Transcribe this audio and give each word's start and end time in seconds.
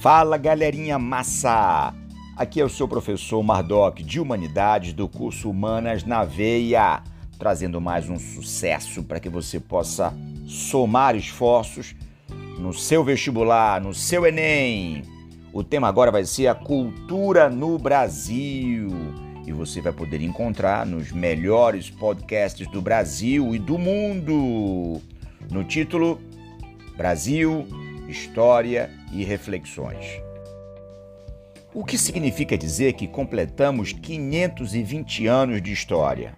Fala 0.00 0.38
galerinha 0.38 0.96
massa! 0.96 1.92
Aqui 2.36 2.60
é 2.60 2.64
o 2.64 2.68
seu 2.68 2.86
professor 2.86 3.42
Mardoc 3.42 3.98
de 3.98 4.20
Humanidades 4.20 4.92
do 4.92 5.08
curso 5.08 5.50
Humanas 5.50 6.04
na 6.04 6.22
Veia, 6.22 7.02
trazendo 7.36 7.80
mais 7.80 8.08
um 8.08 8.16
sucesso 8.16 9.02
para 9.02 9.18
que 9.18 9.28
você 9.28 9.58
possa 9.58 10.14
somar 10.46 11.16
esforços 11.16 11.96
no 12.60 12.72
seu 12.72 13.02
vestibular, 13.02 13.80
no 13.80 13.92
seu 13.92 14.24
Enem. 14.24 15.02
O 15.52 15.64
tema 15.64 15.88
agora 15.88 16.12
vai 16.12 16.24
ser 16.24 16.46
a 16.46 16.54
cultura 16.54 17.50
no 17.50 17.76
Brasil 17.76 18.88
e 19.44 19.52
você 19.52 19.80
vai 19.80 19.92
poder 19.92 20.22
encontrar 20.22 20.86
nos 20.86 21.10
melhores 21.10 21.90
podcasts 21.90 22.68
do 22.68 22.80
Brasil 22.80 23.52
e 23.52 23.58
do 23.58 23.76
mundo. 23.76 25.02
No 25.50 25.64
título 25.64 26.20
Brasil, 26.96 27.66
História 28.08 28.90
e 29.12 29.22
Reflexões. 29.22 30.22
O 31.74 31.84
que 31.84 31.98
significa 31.98 32.56
dizer 32.56 32.94
que 32.94 33.06
completamos 33.06 33.92
520 33.92 35.26
anos 35.26 35.60
de 35.60 35.72
história? 35.72 36.34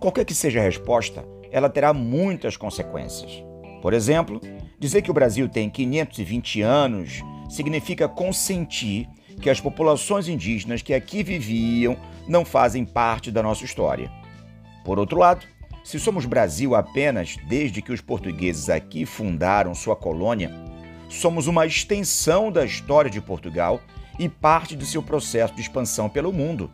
Qualquer 0.00 0.24
que 0.24 0.34
seja 0.34 0.58
a 0.58 0.64
resposta, 0.64 1.24
ela 1.48 1.70
terá 1.70 1.94
muitas 1.94 2.56
consequências. 2.56 3.40
Por 3.80 3.94
exemplo, 3.94 4.40
dizer 4.80 5.00
que 5.00 5.12
o 5.12 5.14
Brasil 5.14 5.48
tem 5.48 5.70
520 5.70 6.60
anos 6.60 7.22
significa 7.48 8.08
consentir 8.08 9.08
que 9.40 9.48
as 9.48 9.60
populações 9.60 10.26
indígenas 10.26 10.82
que 10.82 10.92
aqui 10.92 11.22
viviam 11.22 11.96
não 12.26 12.44
fazem 12.44 12.84
parte 12.84 13.30
da 13.30 13.44
nossa 13.44 13.64
história. 13.64 14.10
Por 14.84 14.98
outro 14.98 15.18
lado, 15.18 15.46
se 15.84 16.00
somos 16.00 16.24
Brasil 16.24 16.74
apenas 16.74 17.36
desde 17.46 17.82
que 17.82 17.92
os 17.92 18.00
portugueses 18.00 18.70
aqui 18.70 19.04
fundaram 19.04 19.74
sua 19.74 19.94
colônia, 19.94 20.50
somos 21.10 21.46
uma 21.46 21.66
extensão 21.66 22.50
da 22.50 22.64
história 22.64 23.10
de 23.10 23.20
Portugal 23.20 23.80
e 24.18 24.26
parte 24.26 24.74
de 24.74 24.86
seu 24.86 25.02
processo 25.02 25.54
de 25.54 25.60
expansão 25.60 26.08
pelo 26.08 26.32
mundo. 26.32 26.70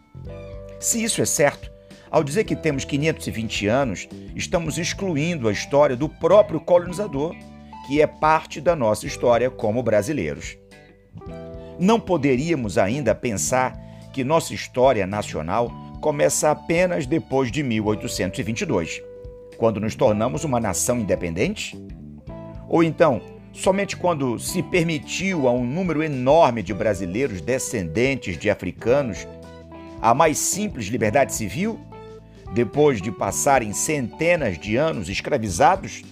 Se 0.79 1.03
isso 1.03 1.21
é 1.21 1.27
certo, 1.27 1.71
ao 2.09 2.23
dizer 2.23 2.45
que 2.45 2.55
temos 2.55 2.85
520 2.85 3.67
anos, 3.67 4.09
estamos 4.37 4.79
excluindo 4.79 5.49
a 5.49 5.53
história 5.53 5.97
do 5.97 6.09
próprio 6.09 6.61
colonizador, 6.61 7.35
que 7.89 8.01
é 8.01 8.07
parte 8.07 8.61
da 8.61 8.77
nossa 8.77 9.07
história 9.07 9.51
como 9.51 9.83
brasileiros. 9.83 10.57
Não 11.81 11.99
poderíamos 11.99 12.79
ainda 12.79 13.13
pensar 13.13 13.77
que 14.13 14.23
nossa 14.23 14.55
história 14.55 15.07
nacional 15.07 15.71
começa 16.01 16.51
apenas 16.51 17.07
depois 17.07 17.51
de 17.51 17.63
1822, 17.63 19.03
quando 19.57 19.81
nos 19.81 19.95
tornamos 19.95 20.45
uma 20.45 20.59
nação 20.59 20.99
independente? 20.99 21.77
Ou 22.69 22.83
então, 22.83 23.21
somente 23.53 23.97
quando 23.97 24.39
se 24.39 24.63
permitiu 24.63 25.47
a 25.47 25.53
um 25.53 25.65
número 25.65 26.03
enorme 26.03 26.63
de 26.63 26.73
brasileiros 26.73 27.41
descendentes 27.41 28.39
de 28.39 28.49
africanos 28.49 29.27
a 30.01 30.15
mais 30.15 30.39
simples 30.39 30.87
liberdade 30.87 31.35
civil, 31.35 31.79
depois 32.55 33.01
de 33.01 33.13
passarem 33.13 33.73
centenas 33.73 34.59
de 34.59 34.77
anos 34.77 35.09
escravizados? 35.09 36.03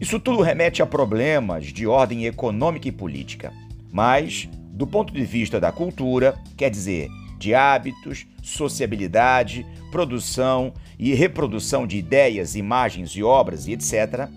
Isso 0.00 0.18
tudo 0.18 0.42
remete 0.42 0.82
a 0.82 0.86
problemas 0.86 1.66
de 1.66 1.86
ordem 1.86 2.26
econômica 2.26 2.88
e 2.88 2.92
política 2.92 3.52
mas 3.92 4.48
do 4.72 4.86
ponto 4.86 5.12
de 5.12 5.22
vista 5.22 5.60
da 5.60 5.70
cultura, 5.70 6.34
quer 6.56 6.70
dizer, 6.70 7.08
de 7.38 7.54
hábitos, 7.54 8.26
sociabilidade, 8.42 9.64
produção 9.90 10.74
e 10.98 11.14
reprodução 11.14 11.86
de 11.86 11.96
ideias, 11.96 12.56
imagens 12.56 13.10
e 13.12 13.22
obras 13.22 13.66
e 13.66 13.72
etc., 13.72 14.28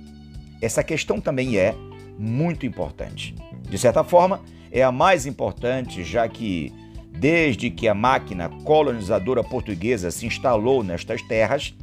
essa 0.62 0.84
questão 0.84 1.20
também 1.20 1.58
é 1.58 1.76
muito 2.18 2.66
importante. 2.66 3.36
De 3.70 3.78
certa 3.78 4.04
forma, 4.04 4.42
é 4.72 4.84
a 4.84 4.92
mais 4.92 5.26
importante, 5.26 6.04
já 6.04 6.28
que, 6.28 6.72
desde 7.12 7.70
que 7.70 7.88
a 7.88 7.94
máquina 7.94 8.50
colonizadora 8.64 9.44
portuguesa 9.44 10.12
se 10.12 10.26
instalou 10.26 10.84
nestas 10.84 11.22
terras, 11.22 11.74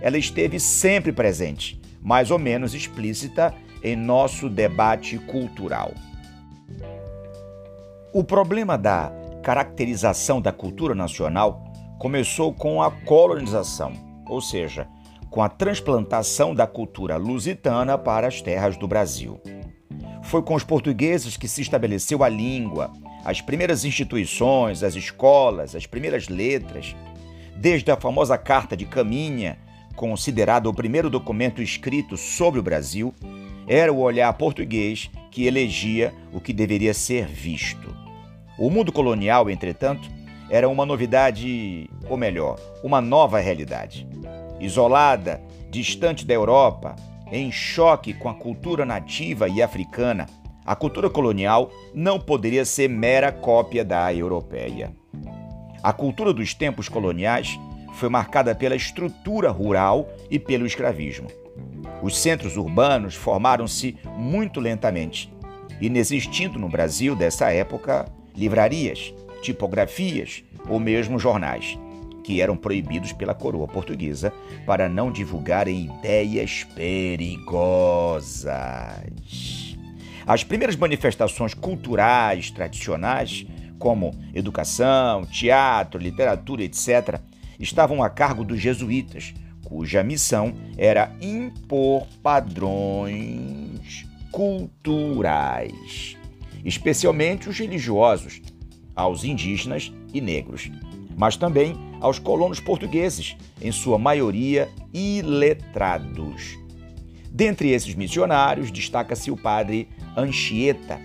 ela 0.00 0.18
esteve 0.18 0.60
sempre 0.60 1.12
presente, 1.12 1.80
mais 2.02 2.30
ou 2.30 2.38
menos 2.38 2.74
explícita 2.74 3.54
em 3.82 3.96
nosso 3.96 4.48
debate 4.48 5.18
cultural. 5.18 5.92
O 8.12 8.24
problema 8.24 8.76
da 8.76 9.12
caracterização 9.42 10.40
da 10.40 10.52
cultura 10.52 10.94
nacional 10.94 11.67
começou 11.98 12.52
com 12.52 12.80
a 12.80 12.90
colonização, 12.90 13.92
ou 14.26 14.40
seja, 14.40 14.86
com 15.30 15.42
a 15.42 15.48
transplantação 15.48 16.54
da 16.54 16.66
cultura 16.66 17.16
lusitana 17.16 17.98
para 17.98 18.28
as 18.28 18.40
terras 18.40 18.76
do 18.76 18.86
Brasil. 18.86 19.40
Foi 20.22 20.42
com 20.42 20.54
os 20.54 20.64
portugueses 20.64 21.36
que 21.36 21.48
se 21.48 21.62
estabeleceu 21.62 22.22
a 22.22 22.28
língua, 22.28 22.92
as 23.24 23.40
primeiras 23.40 23.84
instituições, 23.84 24.82
as 24.82 24.94
escolas, 24.94 25.74
as 25.74 25.86
primeiras 25.86 26.28
letras, 26.28 26.94
desde 27.56 27.90
a 27.90 27.96
famosa 27.96 28.38
Carta 28.38 28.76
de 28.76 28.86
Caminha, 28.86 29.58
considerada 29.96 30.68
o 30.68 30.74
primeiro 30.74 31.10
documento 31.10 31.60
escrito 31.60 32.16
sobre 32.16 32.60
o 32.60 32.62
Brasil, 32.62 33.12
era 33.66 33.92
o 33.92 34.00
olhar 34.00 34.32
português 34.34 35.10
que 35.30 35.46
elegia 35.46 36.14
o 36.32 36.40
que 36.40 36.52
deveria 36.52 36.94
ser 36.94 37.26
visto. 37.26 37.94
O 38.58 38.70
mundo 38.70 38.92
colonial, 38.92 39.50
entretanto, 39.50 40.08
era 40.50 40.68
uma 40.68 40.86
novidade, 40.86 41.88
ou 42.08 42.16
melhor, 42.16 42.58
uma 42.82 43.00
nova 43.00 43.38
realidade. 43.38 44.06
Isolada, 44.60 45.40
distante 45.70 46.26
da 46.26 46.34
Europa, 46.34 46.96
em 47.30 47.52
choque 47.52 48.14
com 48.14 48.28
a 48.28 48.34
cultura 48.34 48.84
nativa 48.84 49.48
e 49.48 49.62
africana, 49.62 50.26
a 50.64 50.74
cultura 50.74 51.08
colonial 51.08 51.70
não 51.94 52.18
poderia 52.18 52.64
ser 52.64 52.88
mera 52.88 53.32
cópia 53.32 53.84
da 53.84 54.12
europeia. 54.12 54.92
A 55.82 55.92
cultura 55.92 56.32
dos 56.32 56.54
tempos 56.54 56.88
coloniais 56.88 57.58
foi 57.94 58.08
marcada 58.08 58.54
pela 58.54 58.76
estrutura 58.76 59.50
rural 59.50 60.08
e 60.30 60.38
pelo 60.38 60.66
escravismo. 60.66 61.28
Os 62.02 62.18
centros 62.18 62.56
urbanos 62.56 63.14
formaram-se 63.14 63.96
muito 64.16 64.60
lentamente, 64.60 65.32
inexistindo 65.80 66.58
no 66.58 66.68
Brasil 66.68 67.16
dessa 67.16 67.50
época 67.50 68.06
livrarias, 68.36 69.12
tipografias 69.42 70.42
ou 70.68 70.78
mesmo 70.78 71.18
jornais, 71.18 71.78
que 72.24 72.40
eram 72.40 72.56
proibidos 72.56 73.12
pela 73.12 73.34
coroa 73.34 73.66
portuguesa 73.66 74.32
para 74.66 74.88
não 74.88 75.10
divulgarem 75.10 75.86
ideias 75.86 76.64
perigosas. 76.74 78.52
As 80.26 80.44
primeiras 80.44 80.76
manifestações 80.76 81.54
culturais 81.54 82.50
tradicionais, 82.50 83.46
como 83.78 84.14
educação, 84.34 85.24
teatro, 85.24 85.98
literatura, 85.98 86.64
etc., 86.64 87.18
estavam 87.58 88.02
a 88.02 88.10
cargo 88.10 88.44
dos 88.44 88.60
jesuítas, 88.60 89.32
cuja 89.64 90.02
missão 90.02 90.54
era 90.76 91.10
impor 91.20 92.06
padrões 92.22 94.06
culturais, 94.30 96.16
especialmente 96.64 97.48
os 97.48 97.58
religiosos, 97.58 98.42
aos 98.98 99.22
indígenas 99.22 99.92
e 100.12 100.20
negros, 100.20 100.70
mas 101.16 101.36
também 101.36 101.76
aos 102.00 102.18
colonos 102.18 102.58
portugueses, 102.58 103.36
em 103.62 103.70
sua 103.70 103.96
maioria 103.96 104.68
iletrados. 104.92 106.58
Dentre 107.30 107.70
esses 107.70 107.94
missionários, 107.94 108.72
destaca-se 108.72 109.30
o 109.30 109.36
padre 109.36 109.88
Anchieta, 110.16 111.00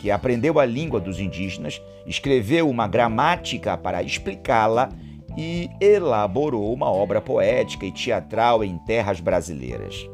que 0.00 0.10
aprendeu 0.10 0.58
a 0.58 0.64
língua 0.64 0.98
dos 0.98 1.20
indígenas, 1.20 1.80
escreveu 2.06 2.68
uma 2.68 2.88
gramática 2.88 3.76
para 3.76 4.02
explicá-la 4.02 4.88
e 5.36 5.70
elaborou 5.80 6.72
uma 6.72 6.90
obra 6.90 7.20
poética 7.20 7.86
e 7.86 7.92
teatral 7.92 8.64
em 8.64 8.76
terras 8.78 9.20
brasileiras. 9.20 10.08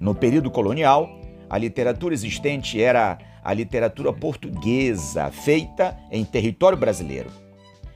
No 0.00 0.14
período 0.14 0.50
colonial, 0.50 1.08
a 1.48 1.58
literatura 1.58 2.14
existente 2.14 2.82
era 2.82 3.18
a 3.42 3.52
literatura 3.52 4.12
portuguesa, 4.12 5.30
feita 5.30 5.98
em 6.10 6.24
território 6.24 6.78
brasileiro. 6.78 7.30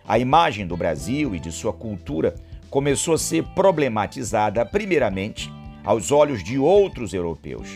A 0.07 0.19
imagem 0.19 0.67
do 0.67 0.77
Brasil 0.77 1.35
e 1.35 1.41
de 1.41 1.53
sua 1.53 1.73
cultura 1.73 2.35
começou 2.71 3.15
a 3.15 3.19
ser 3.19 3.45
problematizada, 3.55 4.65
primeiramente, 4.65 5.51
aos 5.85 6.11
olhos 6.11 6.43
de 6.43 6.59
outros 6.59 7.13
europeus. 7.13 7.69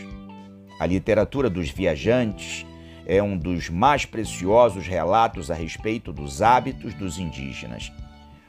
A 0.79 0.85
literatura 0.85 1.49
dos 1.49 1.69
viajantes, 1.69 2.65
é 3.05 3.21
um 3.21 3.37
dos 3.37 3.69
mais 3.69 4.05
preciosos 4.05 4.87
relatos 4.87 5.49
a 5.49 5.53
respeito 5.53 6.13
dos 6.13 6.41
hábitos 6.41 6.93
dos 6.93 7.17
indígenas, 7.17 7.91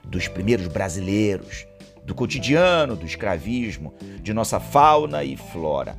dos 0.04 0.28
primeiros 0.28 0.69
brasileiros, 0.69 1.66
do 2.04 2.14
cotidiano, 2.14 2.96
do 2.96 3.06
escravismo, 3.06 3.94
de 4.20 4.32
nossa 4.32 4.60
fauna 4.60 5.24
e 5.24 5.36
flora, 5.36 5.96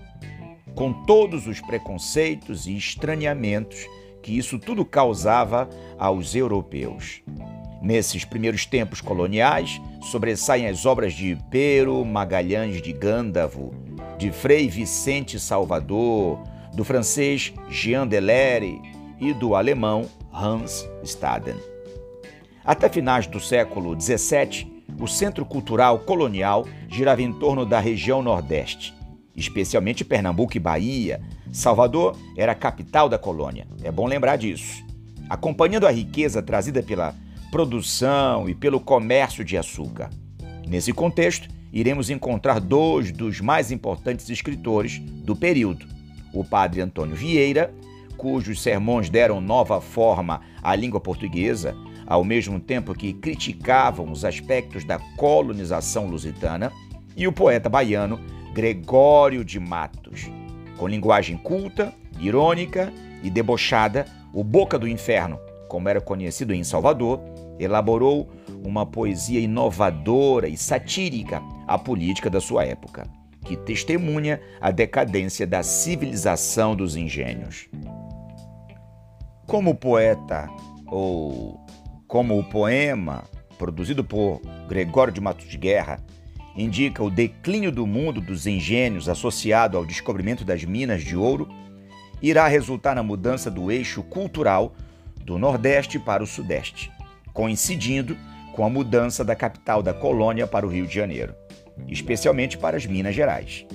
com 0.76 0.92
todos 1.06 1.48
os 1.48 1.62
preconceitos 1.62 2.68
e 2.68 2.76
estranhamentos 2.76 3.88
que 4.22 4.38
isso 4.38 4.58
tudo 4.58 4.86
causava 4.86 5.70
aos 5.98 6.34
europeus. 6.34 7.22
Nesses 7.82 8.24
primeiros 8.24 8.66
tempos 8.66 9.02
coloniais, 9.02 9.82
sobressaem 10.10 10.68
as 10.68 10.86
obras 10.86 11.14
de 11.14 11.38
Pero 11.52 12.04
Magalhães 12.06 12.82
de 12.82 12.94
Gândavo, 12.94 13.76
de 14.18 14.32
Frei 14.32 14.70
Vicente 14.70 15.38
Salvador, 15.38 16.42
do 16.74 16.86
francês 16.86 17.54
Jean 17.70 18.08
Delere 18.08 18.82
e 19.20 19.34
do 19.34 19.54
alemão 19.54 20.10
Hans 20.34 20.90
Staden. 21.04 21.58
Até 22.64 22.88
finais 22.88 23.28
do 23.28 23.42
século 23.42 24.00
XVII, 24.00 24.72
o 25.00 25.08
centro 25.08 25.46
cultural 25.46 26.00
colonial 26.00 26.66
girava 26.90 27.22
em 27.22 27.34
torno 27.34 27.66
da 27.66 27.80
região 27.80 28.22
Nordeste, 28.22 28.94
especialmente 29.36 30.06
Pernambuco 30.06 30.56
e 30.56 30.60
Bahia. 30.60 31.22
Salvador 31.52 32.16
era 32.38 32.52
a 32.52 32.56
capital 32.56 33.08
da 33.08 33.18
colônia, 33.18 33.68
é 33.84 33.92
bom 33.92 34.08
lembrar 34.08 34.38
disso. 34.38 34.84
Acompanhando 35.30 35.88
a 35.88 35.92
riqueza 35.92 36.42
trazida 36.42 36.84
pela 36.84 37.16
produção 37.52 38.50
e 38.50 38.56
pelo 38.56 38.80
comércio 38.80 39.44
de 39.44 39.58
açúcar. 39.58 40.10
Nesse 40.68 40.92
contexto, 40.92 41.48
iremos 41.72 42.10
encontrar 42.10 42.60
dois 42.60 43.12
dos 43.12 43.40
mais 43.42 43.72
importantes 43.72 44.30
escritores 44.30 45.00
do 45.00 45.36
período: 45.36 45.86
o 46.34 46.44
padre 46.44 46.82
Antônio 46.82 47.16
Vieira, 47.16 47.74
cujos 48.18 48.62
sermões 48.62 49.10
deram 49.10 49.42
nova 49.42 49.82
forma 49.82 50.42
à 50.62 50.76
língua 50.76 51.00
portuguesa, 51.00 51.76
ao 52.08 52.24
mesmo 52.24 52.60
tempo 52.60 52.94
que 52.94 53.14
criticavam 53.14 54.12
os 54.12 54.26
aspectos 54.26 54.84
da 54.84 55.00
colonização 55.18 56.08
lusitana, 56.08 56.72
e 57.16 57.28
o 57.28 57.34
poeta 57.34 57.70
baiano 57.70 58.20
Gregório 58.54 59.44
de 59.44 59.60
Matos. 59.60 60.30
Com 60.78 60.88
linguagem 60.88 61.38
culta, 61.38 61.92
irônica 62.20 62.94
e 63.24 63.30
debochada, 63.30 64.06
o 64.32 64.44
Boca 64.44 64.78
do 64.78 64.88
Inferno, 64.88 65.40
como 65.68 65.90
era 65.90 66.00
conhecido 66.00 66.54
em 66.54 66.64
Salvador, 66.64 67.20
elaborou 67.58 68.30
uma 68.64 68.86
poesia 68.86 69.40
inovadora 69.40 70.48
e 70.48 70.56
satírica 70.56 71.42
à 71.68 71.80
política 71.80 72.30
da 72.30 72.40
sua 72.40 72.64
época, 72.64 73.08
que 73.44 73.58
testemunha 73.58 74.40
a 74.62 74.70
decadência 74.70 75.48
da 75.48 75.64
civilização 75.64 76.76
dos 76.76 76.96
engenhos. 76.96 77.68
Como 79.48 79.74
poeta, 79.74 80.48
ou 80.88 81.60
como 82.08 82.38
o 82.38 82.44
poema 82.44 83.24
produzido 83.58 84.04
por 84.04 84.42
Gregório 84.68 85.14
de 85.14 85.22
Matos 85.22 85.48
de 85.48 85.58
Guerra, 85.58 86.00
indica 86.56 87.04
o 87.04 87.10
declínio 87.10 87.72
do 87.72 87.88
mundo 87.88 88.22
dos 88.22 88.48
engenhos 88.48 89.10
associado 89.10 89.78
ao 89.78 89.86
descobrimento 89.86 90.44
das 90.44 90.64
minas 90.64 91.04
de 91.04 91.16
ouro, 91.16 91.48
irá 92.22 92.48
resultar 92.48 92.96
na 92.96 93.04
mudança 93.04 93.50
do 93.52 93.72
eixo 93.72 94.04
cultural 94.04 94.74
do 95.24 95.38
Nordeste 95.38 95.98
para 96.00 96.24
o 96.24 96.28
Sudeste 96.28 96.92
coincidindo 97.34 98.16
com 98.54 98.64
a 98.64 98.70
mudança 98.70 99.26
da 99.26 99.36
capital 99.36 99.82
da 99.82 99.94
colônia 99.94 100.46
para 100.46 100.66
o 100.66 100.70
Rio 100.70 100.86
de 100.86 100.94
Janeiro, 100.94 101.34
especialmente 101.88 102.58
para 102.58 102.78
as 102.78 102.86
Minas 102.86 103.16
Gerais. 103.16 103.66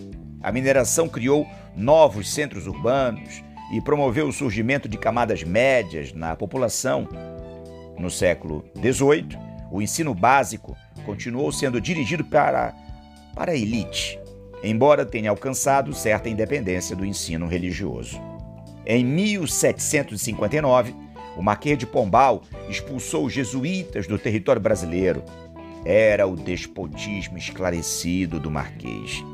A 0.40 0.52
mineração 0.52 1.08
criou 1.08 1.46
novos 1.76 2.32
centros 2.32 2.66
urbanos 2.68 3.42
e 3.72 3.80
promoveu 3.80 4.28
o 4.28 4.32
surgimento 4.32 4.88
de 4.88 4.96
camadas 4.96 5.42
médias 5.42 6.12
na 6.12 6.36
população. 6.36 7.08
No 7.98 8.08
século 8.08 8.64
XVIII, 8.76 9.36
o 9.72 9.82
ensino 9.82 10.14
básico 10.14 10.76
continuou 11.08 11.50
sendo 11.50 11.80
dirigido 11.80 12.22
para, 12.22 12.74
para 13.34 13.52
a 13.52 13.56
elite, 13.56 14.20
embora 14.62 15.06
tenha 15.06 15.30
alcançado 15.30 15.94
certa 15.94 16.28
independência 16.28 16.94
do 16.94 17.02
ensino 17.02 17.46
religioso. 17.46 18.20
Em 18.84 19.02
1759, 19.02 20.94
o 21.34 21.42
Marquês 21.42 21.78
de 21.78 21.86
Pombal 21.86 22.42
expulsou 22.68 23.24
os 23.24 23.32
jesuítas 23.32 24.06
do 24.06 24.18
território 24.18 24.60
brasileiro. 24.60 25.24
Era 25.82 26.26
o 26.26 26.36
despotismo 26.36 27.38
esclarecido 27.38 28.38
do 28.38 28.50
Marquês. 28.50 29.24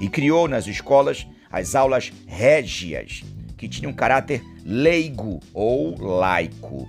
E 0.00 0.10
criou 0.10 0.46
nas 0.46 0.66
escolas 0.66 1.26
as 1.50 1.74
aulas 1.74 2.12
régias, 2.26 3.24
que 3.56 3.68
tinham 3.68 3.92
caráter 3.94 4.42
leigo 4.66 5.40
ou 5.54 5.98
laico. 5.98 6.86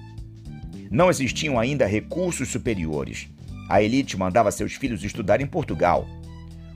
Não 0.92 1.10
existiam 1.10 1.58
ainda 1.58 1.86
recursos 1.86 2.50
superiores. 2.50 3.30
A 3.70 3.82
elite 3.82 4.18
mandava 4.18 4.52
seus 4.52 4.74
filhos 4.74 5.04
estudar 5.04 5.42
em 5.42 5.48
Portugal, 5.48 6.08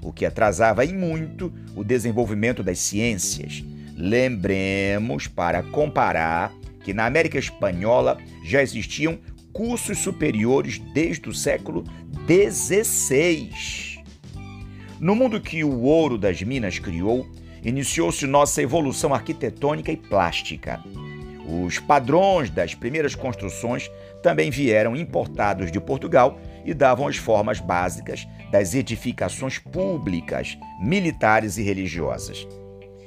o 0.01 0.11
que 0.13 0.25
atrasava 0.25 0.85
em 0.85 0.93
muito 0.93 1.53
o 1.75 1.83
desenvolvimento 1.83 2.63
das 2.63 2.79
ciências. 2.79 3.63
Lembremos, 3.95 5.27
para 5.27 5.63
comparar, 5.63 6.53
que 6.83 6.93
na 6.93 7.05
América 7.05 7.37
Espanhola 7.37 8.17
já 8.43 8.61
existiam 8.61 9.19
cursos 9.51 9.97
superiores 9.97 10.77
desde 10.93 11.27
o 11.29 11.33
século 11.33 11.83
XVI. 12.27 13.49
No 14.99 15.15
mundo 15.15 15.41
que 15.41 15.63
o 15.63 15.81
ouro 15.81 16.17
das 16.17 16.41
minas 16.41 16.79
criou, 16.79 17.27
iniciou-se 17.63 18.25
nossa 18.25 18.61
evolução 18.61 19.13
arquitetônica 19.13 19.91
e 19.91 19.97
plástica. 19.97 20.79
Os 21.65 21.79
padrões 21.79 22.49
das 22.49 22.73
primeiras 22.73 23.15
construções 23.15 23.89
também 24.21 24.49
vieram 24.49 24.95
importados 24.95 25.71
de 25.71 25.79
Portugal 25.79 26.39
e 26.65 26.73
davam 26.73 27.07
as 27.07 27.17
formas 27.17 27.59
básicas 27.59 28.27
das 28.51 28.73
edificações 28.73 29.59
públicas, 29.59 30.57
militares 30.81 31.57
e 31.57 31.63
religiosas. 31.63 32.47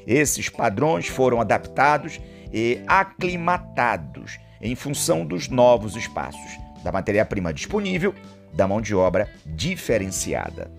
Esses 0.07 0.49
padrões 0.49 1.07
foram 1.07 1.41
adaptados 1.41 2.21
e 2.53 2.81
aclimatados 2.87 4.39
em 4.61 4.75
função 4.75 5.25
dos 5.25 5.49
novos 5.49 5.97
espaços, 5.97 6.59
da 6.83 6.91
matéria-prima 6.91 7.53
disponível, 7.53 8.15
da 8.53 8.67
mão 8.67 8.81
de 8.81 8.95
obra 8.95 9.29
diferenciada. 9.47 10.71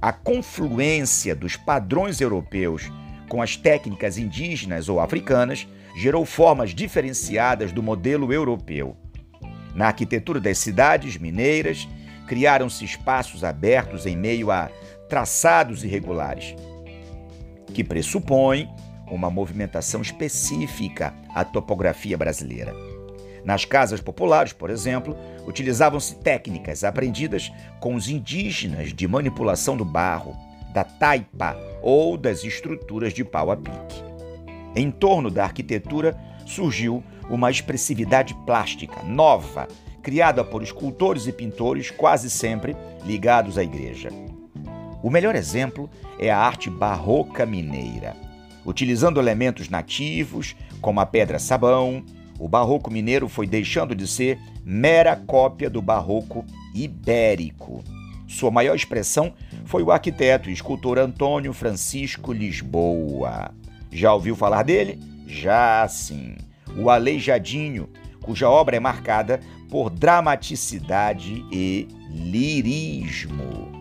A 0.00 0.12
confluência 0.12 1.34
dos 1.34 1.56
padrões 1.56 2.20
europeus 2.20 2.90
com 3.28 3.40
as 3.40 3.56
técnicas 3.56 4.18
indígenas 4.18 4.88
ou 4.88 5.00
africanas 5.00 5.66
gerou 5.96 6.24
formas 6.24 6.74
diferenciadas 6.74 7.72
do 7.72 7.82
modelo 7.82 8.32
europeu. 8.32 8.96
Na 9.74 9.86
arquitetura 9.86 10.40
das 10.40 10.58
cidades 10.58 11.16
mineiras, 11.16 11.88
criaram-se 12.26 12.84
espaços 12.84 13.44
abertos 13.44 14.06
em 14.06 14.16
meio 14.16 14.50
a 14.50 14.70
traçados 15.08 15.84
irregulares, 15.84 16.54
que 17.74 17.82
pressupõem 17.82 18.68
uma 19.10 19.30
movimentação 19.30 20.00
específica 20.00 21.14
à 21.34 21.44
topografia 21.44 22.16
brasileira. 22.16 22.74
Nas 23.44 23.64
casas 23.64 24.00
populares, 24.00 24.52
por 24.52 24.70
exemplo, 24.70 25.16
utilizavam-se 25.46 26.14
técnicas 26.16 26.84
aprendidas 26.84 27.52
com 27.80 27.94
os 27.94 28.08
indígenas 28.08 28.92
de 28.92 29.08
manipulação 29.08 29.76
do 29.76 29.84
barro, 29.84 30.36
da 30.72 30.84
taipa 30.84 31.56
ou 31.82 32.16
das 32.16 32.44
estruturas 32.44 33.12
de 33.12 33.24
pau 33.24 33.50
a 33.50 33.56
pique. 33.56 34.02
Em 34.74 34.90
torno 34.90 35.30
da 35.30 35.44
arquitetura 35.44 36.16
surgiu 36.46 37.02
uma 37.28 37.50
expressividade 37.50 38.34
plástica 38.46 39.02
nova, 39.02 39.68
criada 40.02 40.44
por 40.44 40.62
escultores 40.62 41.26
e 41.26 41.32
pintores 41.32 41.90
quase 41.90 42.28
sempre 42.28 42.76
ligados 43.04 43.56
à 43.58 43.62
igreja. 43.62 44.10
O 45.02 45.10
melhor 45.10 45.34
exemplo 45.34 45.90
é 46.18 46.30
a 46.30 46.38
arte 46.38 46.70
barroca 46.70 47.44
mineira 47.44 48.16
Utilizando 48.64 49.18
elementos 49.18 49.68
nativos, 49.68 50.54
como 50.80 51.00
a 51.00 51.06
pedra-sabão, 51.06 52.04
o 52.38 52.48
barroco 52.48 52.90
mineiro 52.90 53.28
foi 53.28 53.46
deixando 53.46 53.94
de 53.94 54.06
ser 54.06 54.38
mera 54.64 55.16
cópia 55.16 55.68
do 55.68 55.82
barroco 55.82 56.44
ibérico. 56.74 57.82
Sua 58.28 58.50
maior 58.50 58.74
expressão 58.74 59.34
foi 59.64 59.82
o 59.82 59.90
arquiteto 59.90 60.48
e 60.48 60.52
escultor 60.52 60.98
Antônio 60.98 61.52
Francisco 61.52 62.32
Lisboa. 62.32 63.52
Já 63.90 64.14
ouviu 64.14 64.36
falar 64.36 64.62
dele? 64.62 64.98
Já 65.26 65.86
sim. 65.88 66.36
O 66.76 66.90
Aleijadinho, 66.90 67.88
cuja 68.22 68.48
obra 68.48 68.76
é 68.76 68.80
marcada 68.80 69.40
por 69.68 69.90
dramaticidade 69.90 71.44
e 71.50 71.88
lirismo. 72.10 73.72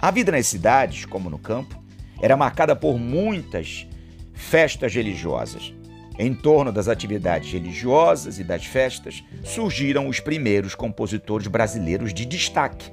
A 0.00 0.10
vida 0.10 0.30
nas 0.32 0.46
cidades, 0.46 1.04
como 1.04 1.30
no 1.30 1.38
campo, 1.38 1.82
era 2.20 2.36
marcada 2.36 2.76
por 2.76 2.98
muitas 2.98 3.86
festas 4.32 4.94
religiosas. 4.94 5.72
Em 6.18 6.34
torno 6.34 6.72
das 6.72 6.88
atividades 6.88 7.52
religiosas 7.52 8.38
e 8.38 8.44
das 8.44 8.64
festas 8.64 9.22
surgiram 9.44 10.08
os 10.08 10.18
primeiros 10.18 10.74
compositores 10.74 11.46
brasileiros 11.46 12.14
de 12.14 12.24
destaque. 12.24 12.90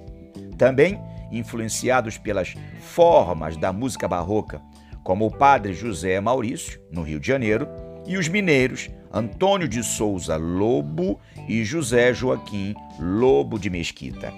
Também 0.57 0.99
influenciados 1.31 2.17
pelas 2.17 2.53
formas 2.79 3.57
da 3.57 3.71
música 3.71 4.07
barroca, 4.07 4.61
como 5.03 5.25
o 5.25 5.31
padre 5.31 5.73
José 5.73 6.19
Maurício, 6.19 6.79
no 6.91 7.01
Rio 7.01 7.19
de 7.19 7.27
Janeiro, 7.27 7.67
e 8.05 8.17
os 8.17 8.27
mineiros 8.27 8.89
Antônio 9.11 9.67
de 9.67 9.83
Souza 9.83 10.35
Lobo 10.37 11.19
e 11.47 11.63
José 11.63 12.13
Joaquim 12.13 12.73
Lobo 12.99 13.59
de 13.59 13.69
Mesquita. 13.69 14.33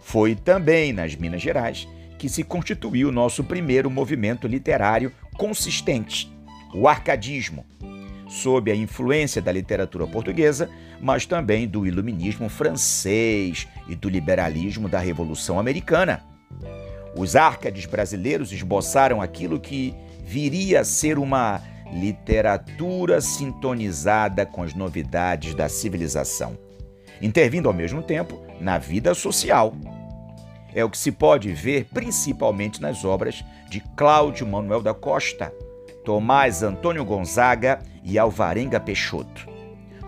Foi 0.00 0.34
também 0.34 0.92
nas 0.92 1.14
Minas 1.14 1.40
Gerais 1.40 1.86
que 2.18 2.28
se 2.28 2.42
constituiu 2.42 3.08
o 3.08 3.12
nosso 3.12 3.42
primeiro 3.42 3.90
movimento 3.90 4.46
literário 4.46 5.12
consistente, 5.36 6.32
o 6.74 6.86
arcadismo, 6.88 7.64
sob 8.28 8.70
a 8.70 8.76
influência 8.76 9.42
da 9.42 9.52
literatura 9.52 10.06
portuguesa, 10.06 10.70
mas 11.00 11.26
também 11.26 11.68
do 11.68 11.86
iluminismo 11.86 12.48
francês 12.48 13.68
e 13.88 13.94
do 13.94 14.08
liberalismo 14.08 14.88
da 14.88 14.98
Revolução 14.98 15.58
Americana. 15.58 16.24
Os 17.16 17.36
árcades 17.36 17.86
brasileiros 17.86 18.52
esboçaram 18.52 19.20
aquilo 19.20 19.60
que 19.60 19.94
viria 20.24 20.80
a 20.80 20.84
ser 20.84 21.18
uma 21.18 21.60
literatura 21.92 23.20
sintonizada 23.20 24.46
com 24.46 24.62
as 24.62 24.74
novidades 24.74 25.54
da 25.54 25.68
civilização, 25.68 26.56
intervindo 27.20 27.68
ao 27.68 27.74
mesmo 27.74 28.02
tempo 28.02 28.40
na 28.60 28.78
vida 28.78 29.14
social. 29.14 29.74
É 30.74 30.84
o 30.84 30.90
que 30.90 30.96
se 30.96 31.12
pode 31.12 31.52
ver 31.52 31.86
principalmente 31.92 32.80
nas 32.80 33.04
obras 33.04 33.44
de 33.68 33.80
Cláudio 33.96 34.46
Manuel 34.46 34.80
da 34.80 34.94
Costa, 34.94 35.52
Tomás 36.04 36.62
Antônio 36.62 37.04
Gonzaga 37.04 37.80
e 38.02 38.18
Alvarenga 38.18 38.80
Peixoto. 38.80 39.48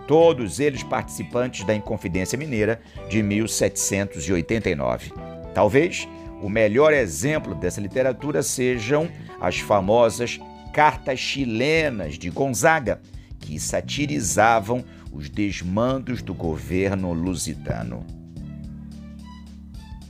Todos 0.08 0.60
eles 0.60 0.82
participantes 0.82 1.64
da 1.66 1.74
Inconfidência 1.74 2.38
Mineira 2.38 2.80
de 3.08 3.22
1789. 3.22 5.12
Talvez 5.54 6.08
o 6.42 6.48
melhor 6.48 6.92
exemplo 6.92 7.54
dessa 7.54 7.80
literatura 7.80 8.42
sejam 8.42 9.08
as 9.40 9.58
famosas 9.58 10.38
cartas 10.74 11.20
chilenas 11.20 12.18
de 12.18 12.28
Gonzaga, 12.30 13.00
que 13.38 13.60
satirizavam 13.60 14.84
os 15.12 15.30
desmandos 15.30 16.20
do 16.20 16.34
governo 16.34 17.12
lusitano. 17.12 18.04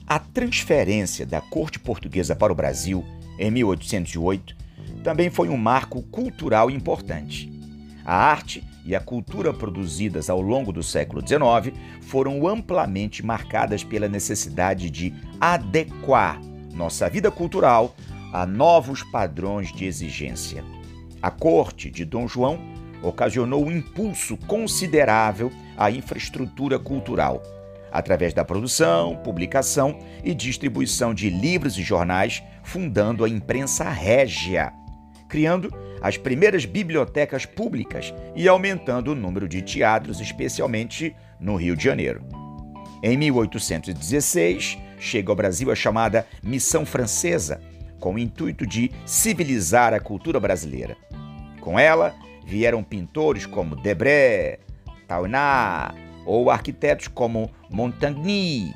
A 0.07 0.19
transferência 0.19 1.27
da 1.27 1.43
corte 1.43 1.79
portuguesa 1.79 2.35
para 2.35 2.51
o 2.51 2.57
Brasil, 2.57 3.05
em 3.39 3.51
1808, 3.51 4.57
também 5.03 5.29
foi 5.29 5.51
um 5.51 5.57
marco 5.59 6.01
cultural 6.05 6.71
importante. 6.71 7.53
A 8.03 8.17
arte 8.17 8.65
e 8.87 8.97
a 8.97 9.01
cultura 9.01 9.53
produzidas 9.53 10.31
ao 10.31 10.41
longo 10.41 10.73
do 10.73 10.83
século 10.83 11.21
XIX 11.21 11.77
foram 12.01 12.49
amplamente 12.49 13.25
marcadas 13.25 13.85
pela 13.85 14.09
necessidade 14.09 14.89
de 14.89 15.13
adequar 15.39 16.41
nossa 16.73 17.09
vida 17.11 17.31
cultural 17.31 17.95
a 18.35 18.45
novos 18.45 19.05
padrões 19.05 19.73
de 19.73 19.85
exigência. 19.85 20.65
A 21.23 21.31
corte 21.31 21.89
de 21.89 22.05
Dom 22.05 22.27
João 22.27 22.59
ocasionou 23.01 23.65
um 23.65 23.71
impulso 23.71 24.37
considerável 24.37 25.53
à 25.77 25.89
infraestrutura 25.89 26.77
cultural, 26.77 27.41
através 27.93 28.35
da 28.35 28.45
produção, 28.45 29.15
publicação 29.23 30.01
e 30.25 30.35
distribuição 30.35 31.15
de 31.15 31.31
livros 31.31 31.79
e 31.79 31.83
jornais, 31.85 32.43
fundando 32.65 33.25
a 33.25 33.29
imprensa 33.29 33.89
régia, 33.89 34.73
criando 35.29 35.73
as 36.03 36.17
primeiras 36.17 36.65
bibliotecas 36.65 37.47
públicas 37.47 38.13
e 38.35 38.49
aumentando 38.49 39.13
o 39.13 39.15
número 39.15 39.49
de 39.49 39.63
teatros, 39.63 40.21
especialmente 40.21 41.15
no 41.39 41.55
Rio 41.55 41.77
de 41.77 41.85
Janeiro. 41.85 42.25
Em 43.01 43.17
1816, 43.17 44.77
chega 44.99 45.31
ao 45.31 45.37
Brasil 45.37 45.71
a 45.71 45.75
chamada 45.77 46.27
Missão 46.43 46.85
Francesa, 46.85 47.61
com 48.05 48.17
o 48.17 48.19
intuito 48.19 48.67
de 48.67 48.93
civilizar 49.07 49.95
a 49.95 49.99
cultura 49.99 50.39
brasileira. 50.39 50.95
Com 51.63 51.79
ela, 51.79 52.15
vieram 52.45 52.85
pintores 52.85 53.47
como 53.47 53.75
Debré, 53.75 54.59
Tauná 55.09 55.95
ou 56.27 56.51
arquitetos 56.51 57.09
como 57.09 57.51
Montagny. 57.71 58.75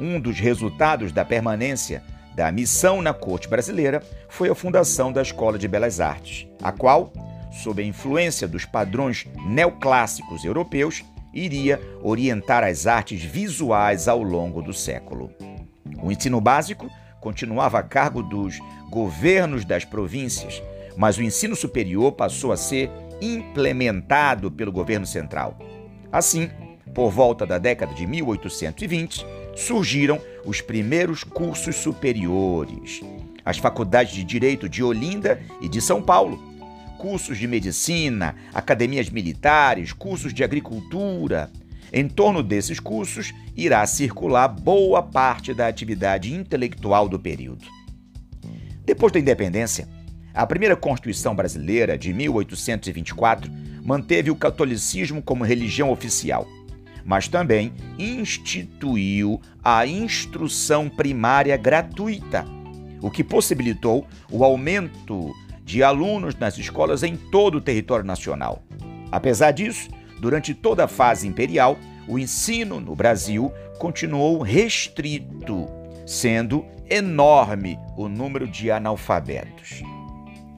Um 0.00 0.18
dos 0.18 0.40
resultados 0.40 1.12
da 1.12 1.24
permanência 1.24 2.02
da 2.34 2.50
missão 2.50 3.00
na 3.00 3.14
corte 3.14 3.46
brasileira 3.46 4.02
foi 4.28 4.48
a 4.48 4.54
fundação 4.54 5.12
da 5.12 5.22
Escola 5.22 5.56
de 5.56 5.68
Belas 5.68 6.00
Artes, 6.00 6.48
a 6.60 6.72
qual, 6.72 7.12
sob 7.62 7.80
a 7.80 7.86
influência 7.86 8.48
dos 8.48 8.64
padrões 8.64 9.28
neoclássicos 9.46 10.44
europeus, 10.44 11.04
iria 11.32 11.80
orientar 12.02 12.64
as 12.64 12.88
artes 12.88 13.22
visuais 13.22 14.08
ao 14.08 14.24
longo 14.24 14.60
do 14.60 14.72
século. 14.72 15.30
O 16.02 16.10
ensino 16.10 16.40
básico 16.40 16.90
continuava 17.26 17.80
a 17.80 17.82
cargo 17.82 18.22
dos 18.22 18.60
governos 18.88 19.64
das 19.64 19.84
províncias, 19.84 20.62
mas 20.96 21.18
o 21.18 21.22
ensino 21.24 21.56
superior 21.56 22.12
passou 22.12 22.52
a 22.52 22.56
ser 22.56 22.88
implementado 23.20 24.48
pelo 24.48 24.70
governo 24.70 25.04
central. 25.04 25.58
Assim, 26.12 26.48
por 26.94 27.10
volta 27.10 27.44
da 27.44 27.58
década 27.58 27.92
de 27.92 28.06
1820, 28.06 29.26
surgiram 29.56 30.20
os 30.44 30.60
primeiros 30.60 31.24
cursos 31.24 31.74
superiores. 31.74 33.00
As 33.44 33.58
faculdades 33.58 34.14
de 34.14 34.22
Direito 34.22 34.68
de 34.68 34.84
Olinda 34.84 35.42
e 35.60 35.68
de 35.68 35.80
São 35.80 36.00
Paulo, 36.00 36.40
cursos 36.96 37.38
de 37.38 37.48
medicina, 37.48 38.36
academias 38.54 39.10
militares, 39.10 39.92
cursos 39.92 40.32
de 40.32 40.44
agricultura, 40.44 41.50
em 41.92 42.08
torno 42.08 42.42
desses 42.42 42.80
cursos 42.80 43.32
irá 43.56 43.86
circular 43.86 44.48
boa 44.48 45.02
parte 45.02 45.54
da 45.54 45.68
atividade 45.68 46.32
intelectual 46.34 47.08
do 47.08 47.18
período. 47.18 47.64
Depois 48.84 49.12
da 49.12 49.18
independência, 49.18 49.88
a 50.32 50.46
primeira 50.46 50.76
Constituição 50.76 51.34
brasileira, 51.34 51.96
de 51.96 52.12
1824, 52.12 53.50
manteve 53.82 54.30
o 54.30 54.36
catolicismo 54.36 55.22
como 55.22 55.44
religião 55.44 55.90
oficial, 55.90 56.46
mas 57.04 57.26
também 57.26 57.72
instituiu 57.98 59.40
a 59.64 59.86
instrução 59.86 60.88
primária 60.88 61.56
gratuita, 61.56 62.44
o 63.00 63.10
que 63.10 63.24
possibilitou 63.24 64.06
o 64.30 64.44
aumento 64.44 65.32
de 65.64 65.82
alunos 65.82 66.34
nas 66.36 66.58
escolas 66.58 67.02
em 67.02 67.16
todo 67.16 67.56
o 67.56 67.60
território 67.60 68.04
nacional. 68.04 68.62
Apesar 69.10 69.52
disso, 69.52 69.88
Durante 70.18 70.54
toda 70.54 70.84
a 70.84 70.88
fase 70.88 71.26
imperial, 71.26 71.78
o 72.08 72.18
ensino 72.18 72.80
no 72.80 72.94
Brasil 72.94 73.52
continuou 73.78 74.40
restrito, 74.40 75.68
sendo 76.06 76.64
enorme 76.88 77.78
o 77.96 78.08
número 78.08 78.46
de 78.46 78.70
analfabetos. 78.70 79.82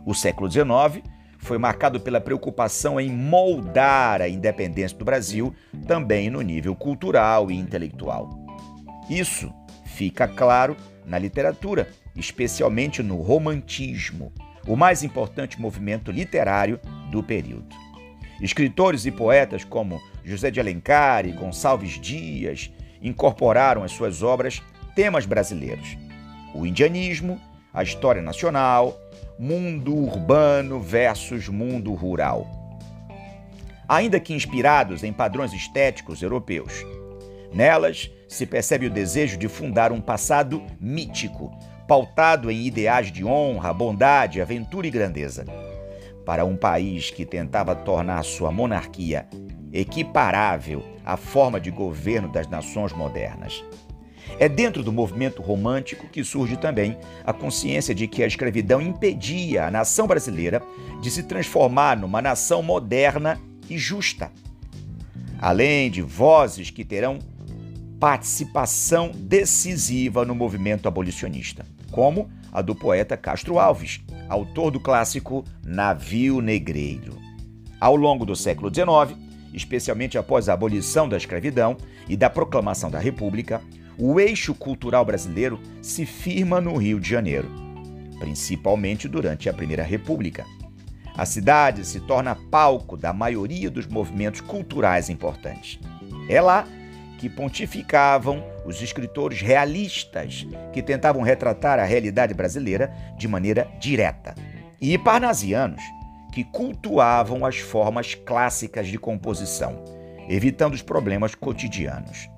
O 0.05 0.15
século 0.15 0.51
XIX 0.51 1.03
foi 1.39 1.59
marcado 1.59 2.01
pela 2.01 2.21
preocupação 2.21 3.01
em 3.01 3.11
moldar 3.11 4.21
a 4.21 4.29
independência 4.29 4.97
do 4.97 5.05
Brasil 5.05 5.55
também 5.87 6.29
no 6.29 6.43
nível 6.43 6.75
cultural 6.75 7.51
e 7.51 7.57
intelectual. 7.57 8.31
Isso 9.09 9.53
fica 9.85 10.29
claro 10.29 10.77
na 11.07 11.19
literatura, 11.19 11.89
especialmente 12.15 13.03
no 13.03 13.23
romantismo, 13.23 14.33
o 14.67 14.77
mais 14.77 15.03
importante 15.03 15.61
movimento 15.61 16.13
literário 16.13 16.79
do 17.11 17.23
período. 17.23 17.88
Escritores 18.41 19.05
e 19.05 19.11
poetas 19.11 19.65
como 19.65 20.01
José 20.25 20.51
de 20.51 20.61
Alencar 20.61 21.27
e 21.27 21.33
Gonçalves 21.33 22.01
Dias 22.01 22.71
incorporaram 23.03 23.83
às 23.83 23.91
suas 23.91 24.23
obras 24.23 24.63
temas 24.95 25.27
brasileiros: 25.27 25.97
o 26.55 26.65
indianismo, 26.65 27.41
a 27.75 27.83
história 27.83 28.23
nacional, 28.23 28.97
mundo 29.39 29.95
urbano 29.95 30.81
versus 30.81 31.49
mundo 31.49 31.93
rural. 31.95 32.47
Ainda 33.89 34.21
que 34.21 34.35
inspirados 34.35 35.03
em 35.03 35.13
padrões 35.13 35.53
estéticos 35.53 36.23
europeus, 36.23 36.85
nelas 37.53 38.09
se 38.29 38.47
percebe 38.47 38.87
o 38.87 38.91
desejo 38.91 39.37
de 39.37 39.49
fundar 39.49 39.91
um 39.91 40.01
passado 40.01 40.63
mítico, 40.79 41.51
pautado 41.89 42.51
em 42.51 42.67
ideais 42.67 43.11
de 43.11 43.25
honra, 43.25 43.73
bondade, 43.73 44.41
aventura 44.41 44.87
e 44.87 44.91
grandeza 44.91 45.45
para 46.29 46.45
um 46.45 46.59
país 46.59 47.11
que 47.11 47.25
tentava 47.25 47.75
tornar 47.75 48.23
sua 48.23 48.53
monarquia 48.53 49.27
equiparável 49.73 50.85
à 51.03 51.17
forma 51.17 51.59
de 51.59 51.71
governo 51.71 52.31
das 52.31 52.47
nações 52.47 52.93
modernas. 52.93 53.65
É 54.39 54.47
dentro 54.47 54.83
do 54.83 54.93
movimento 54.93 55.41
romântico 55.41 56.07
que 56.07 56.23
surge 56.23 56.59
também 56.59 56.99
a 57.25 57.33
consciência 57.33 57.95
de 57.95 58.07
que 58.07 58.23
a 58.23 58.27
escravidão 58.27 58.79
impedia 58.79 59.65
a 59.65 59.71
nação 59.71 60.07
brasileira 60.07 60.61
de 61.01 61.11
se 61.11 61.23
transformar 61.23 61.97
numa 61.97 62.21
nação 62.21 62.63
moderna 62.63 63.41
e 63.67 63.79
justa. 63.79 64.31
Além 65.41 65.91
de 65.91 66.03
vozes 66.03 66.69
que 66.69 66.85
terão 66.85 67.21
participação 67.99 69.13
decisiva 69.15 70.27
no 70.27 70.35
movimento 70.35 70.89
abolicionista, 70.89 71.65
como 71.91 72.29
a 72.53 72.61
do 72.61 72.75
poeta 72.75 73.17
Castro 73.17 73.59
Alves, 73.59 74.03
autor 74.29 74.71
do 74.71 74.81
clássico 74.81 75.45
Navio 75.65 76.41
Negreiro. 76.41 77.19
Ao 77.81 77.97
longo 77.97 78.27
do 78.27 78.37
século 78.37 78.73
XIX, 78.73 79.19
especialmente 79.55 80.19
após 80.19 80.49
a 80.49 80.53
abolição 80.53 81.09
da 81.09 81.17
escravidão 81.17 81.77
e 82.09 82.17
da 82.17 82.29
proclamação 82.29 82.91
da 82.91 82.99
República, 82.99 83.61
o 83.97 84.21
eixo 84.21 84.55
cultural 84.55 85.05
brasileiro 85.05 85.59
se 85.83 86.05
firma 86.05 86.61
no 86.61 86.77
Rio 86.77 87.01
de 87.01 87.09
Janeiro, 87.09 87.49
principalmente 88.19 89.09
durante 89.09 89.49
a 89.49 89.53
Primeira 89.53 89.83
República. 89.83 90.45
A 91.17 91.27
cidade 91.27 91.85
se 91.85 91.99
torna 92.01 92.37
palco 92.51 92.97
da 92.97 93.13
maioria 93.13 93.71
dos 93.71 93.87
movimentos 93.87 94.41
culturais 94.41 95.11
importantes. 95.11 95.81
É 96.29 96.41
lá 96.41 96.65
que 97.19 97.29
pontificavam 97.29 98.45
os 98.69 98.83
escritores 98.83 99.41
realistas 99.41 100.47
que 100.73 100.83
tentavam 100.83 101.23
retratar 101.23 101.79
a 101.79 101.85
realidade 101.85 102.35
brasileira 102.35 102.93
de 103.17 103.27
maneira 103.27 103.67
direta, 103.81 104.35
e 104.81 104.97
parnasianos 104.99 105.83
que 106.33 106.45
cultuavam 106.45 107.45
as 107.47 107.57
formas 107.57 108.15
clássicas 108.15 108.87
de 108.87 108.99
composição, 108.99 109.83
evitando 110.29 110.75
os 110.75 110.83
problemas 110.83 111.35
cotidianos. 111.35 112.29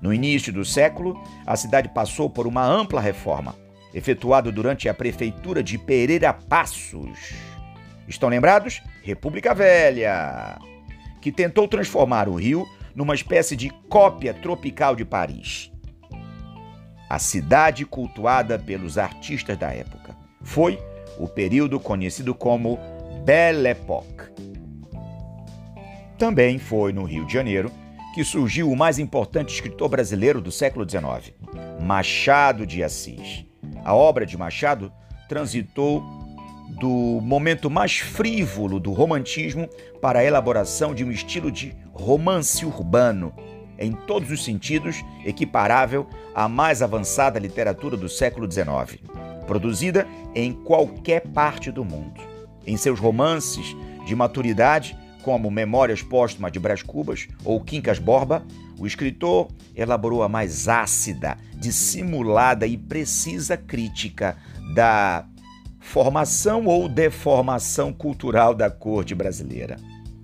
No 0.00 0.14
início 0.14 0.52
do 0.52 0.64
século, 0.64 1.20
a 1.44 1.56
cidade 1.56 1.88
passou 1.88 2.30
por 2.30 2.46
uma 2.46 2.64
ampla 2.64 3.00
reforma, 3.00 3.56
efetuada 3.92 4.52
durante 4.52 4.88
a 4.88 4.94
prefeitura 4.94 5.62
de 5.62 5.76
Pereira 5.76 6.32
Passos, 6.32 7.34
Estão 8.08 8.28
lembrados? 8.28 8.82
República 9.02 9.52
Velha, 9.52 10.58
que 11.20 11.32
tentou 11.32 11.66
transformar 11.66 12.28
o 12.28 12.36
Rio 12.36 12.64
numa 12.96 13.14
espécie 13.14 13.54
de 13.54 13.68
cópia 13.90 14.32
tropical 14.32 14.96
de 14.96 15.04
Paris. 15.04 15.70
A 17.10 17.18
cidade 17.18 17.84
cultuada 17.84 18.58
pelos 18.58 18.96
artistas 18.96 19.56
da 19.58 19.70
época. 19.70 20.16
Foi 20.42 20.78
o 21.18 21.28
período 21.28 21.78
conhecido 21.78 22.34
como 22.34 22.78
Belle 23.24 23.68
Époque. 23.68 24.32
Também 26.18 26.58
foi 26.58 26.92
no 26.94 27.04
Rio 27.04 27.26
de 27.26 27.34
Janeiro 27.34 27.70
que 28.14 28.24
surgiu 28.24 28.72
o 28.72 28.76
mais 28.76 28.98
importante 28.98 29.52
escritor 29.52 29.90
brasileiro 29.90 30.40
do 30.40 30.50
século 30.50 30.88
XIX, 30.88 31.34
Machado 31.82 32.66
de 32.66 32.82
Assis. 32.82 33.44
A 33.84 33.94
obra 33.94 34.24
de 34.24 34.38
Machado 34.38 34.90
transitou 35.28 36.02
do 36.68 37.20
momento 37.22 37.70
mais 37.70 37.98
frívolo 37.98 38.80
do 38.80 38.92
romantismo 38.92 39.68
para 40.00 40.20
a 40.20 40.24
elaboração 40.24 40.94
de 40.94 41.04
um 41.04 41.10
estilo 41.10 41.50
de 41.50 41.74
romance 41.92 42.64
urbano, 42.64 43.32
em 43.78 43.92
todos 43.92 44.30
os 44.30 44.44
sentidos 44.44 45.04
equiparável 45.24 46.06
à 46.34 46.48
mais 46.48 46.82
avançada 46.82 47.38
literatura 47.38 47.96
do 47.96 48.08
século 48.08 48.50
XIX, 48.50 49.00
produzida 49.46 50.06
em 50.34 50.52
qualquer 50.52 51.20
parte 51.28 51.70
do 51.70 51.84
mundo. 51.84 52.20
Em 52.66 52.76
seus 52.76 52.98
romances 52.98 53.76
de 54.04 54.14
maturidade, 54.14 54.96
como 55.22 55.50
Memórias 55.50 56.02
Póstumas 56.02 56.52
de 56.52 56.58
Brás 56.58 56.82
Cubas 56.82 57.26
ou 57.44 57.60
Quincas 57.60 57.98
Borba, 57.98 58.44
o 58.78 58.86
escritor 58.86 59.48
elaborou 59.74 60.22
a 60.22 60.28
mais 60.28 60.68
ácida, 60.68 61.36
dissimulada 61.54 62.66
e 62.66 62.76
precisa 62.76 63.56
crítica 63.56 64.36
da 64.74 65.26
formação 65.86 66.66
ou 66.66 66.88
deformação 66.88 67.92
cultural 67.92 68.52
da 68.52 68.68
corte 68.68 69.14
brasileira. 69.14 69.76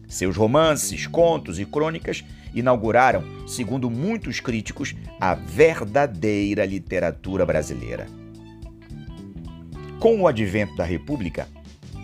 Seus 0.08 0.36
romances, 0.36 1.06
contos 1.06 1.58
e 1.58 1.64
crônicas 1.64 2.24
inauguraram, 2.52 3.22
segundo 3.46 3.88
muitos 3.88 4.40
críticos, 4.40 4.92
a 5.20 5.34
verdadeira 5.34 6.66
literatura 6.66 7.46
brasileira. 7.46 8.06
Com 10.00 10.20
o 10.20 10.26
advento 10.26 10.74
da 10.76 10.84
República, 10.84 11.46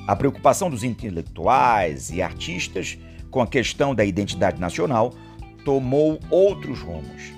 a 0.07 0.15
preocupação 0.15 0.71
dos 0.71 0.85
intelectuais 0.85 2.11
e 2.11 2.23
artistas 2.23 2.97
com 3.29 3.43
a 3.43 3.47
questão 3.47 3.93
da 3.93 4.05
identidade 4.05 4.61
nacional 4.61 5.13
tomou 5.65 6.21
outros 6.31 6.79
rumos. 6.79 7.33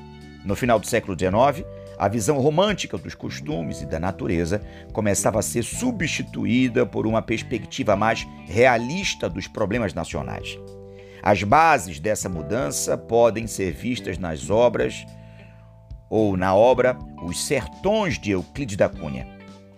No 0.45 0.55
final 0.55 0.79
do 0.79 0.87
século 0.87 1.17
XIX, 1.19 1.67
a 2.01 2.09
visão 2.09 2.39
romântica 2.39 2.97
dos 2.97 3.15
costumes 3.15 3.83
e 3.83 3.87
da 3.87 4.01
natureza 4.01 4.63
começava 4.91 5.39
a 5.39 5.43
ser 5.43 5.63
substituída 5.63 6.87
por 6.87 7.07
uma 7.07 7.21
perspectiva 7.21 7.95
mais 7.95 8.27
realista 8.47 9.29
dos 9.29 9.47
problemas 9.47 9.93
nacionais. 9.93 10.59
As 11.23 11.43
bases 11.43 12.01
dessa 12.01 12.27
mudança 12.27 12.97
podem 12.97 13.47
ser 13.47 13.73
vistas 13.73 14.17
nas 14.17 14.49
obras 14.49 15.05
ou 16.09 16.39
na 16.39 16.55
obra 16.55 16.97
Os 17.23 17.45
Sertões 17.45 18.19
de 18.19 18.31
Euclides 18.31 18.79
da 18.79 18.89
Cunha. 18.89 19.29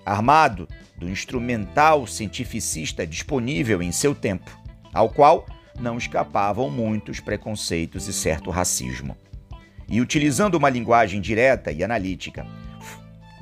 Armado 0.07 0.69
do 0.97 1.11
instrumental 1.11 2.07
cientificista 2.07 3.05
disponível 3.05 3.83
em 3.83 3.91
seu 3.91 4.15
tempo, 4.15 4.57
ao 4.95 5.09
qual 5.09 5.45
não 5.81 5.99
escapavam 5.99 6.71
muitos 6.71 7.19
preconceitos 7.19 8.07
e 8.07 8.13
certo 8.13 8.49
racismo 8.49 9.17
e 9.93 10.01
utilizando 10.01 10.55
uma 10.55 10.71
linguagem 10.71 11.21
direta 11.21 11.71
e 11.71 11.85
analítica, 11.85 12.47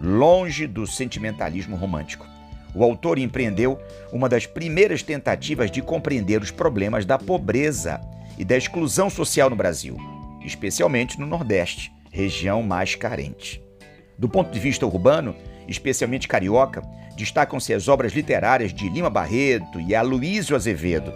longe 0.00 0.66
do 0.66 0.84
sentimentalismo 0.84 1.76
romântico. 1.76 2.26
O 2.74 2.82
autor 2.82 3.20
empreendeu 3.20 3.80
uma 4.12 4.28
das 4.28 4.46
primeiras 4.46 5.00
tentativas 5.00 5.70
de 5.70 5.80
compreender 5.80 6.42
os 6.42 6.50
problemas 6.50 7.06
da 7.06 7.16
pobreza 7.16 8.00
e 8.36 8.44
da 8.44 8.56
exclusão 8.56 9.08
social 9.08 9.48
no 9.48 9.54
Brasil, 9.54 9.96
especialmente 10.44 11.20
no 11.20 11.26
Nordeste, 11.26 11.92
região 12.10 12.64
mais 12.64 12.96
carente. 12.96 13.62
Do 14.18 14.28
ponto 14.28 14.50
de 14.50 14.58
vista 14.58 14.84
urbano, 14.84 15.36
especialmente 15.68 16.26
carioca, 16.26 16.82
destacam-se 17.16 17.72
as 17.72 17.86
obras 17.86 18.12
literárias 18.12 18.74
de 18.74 18.88
Lima 18.88 19.08
Barreto 19.08 19.80
e 19.80 19.94
Aloísio 19.94 20.56
Azevedo, 20.56 21.12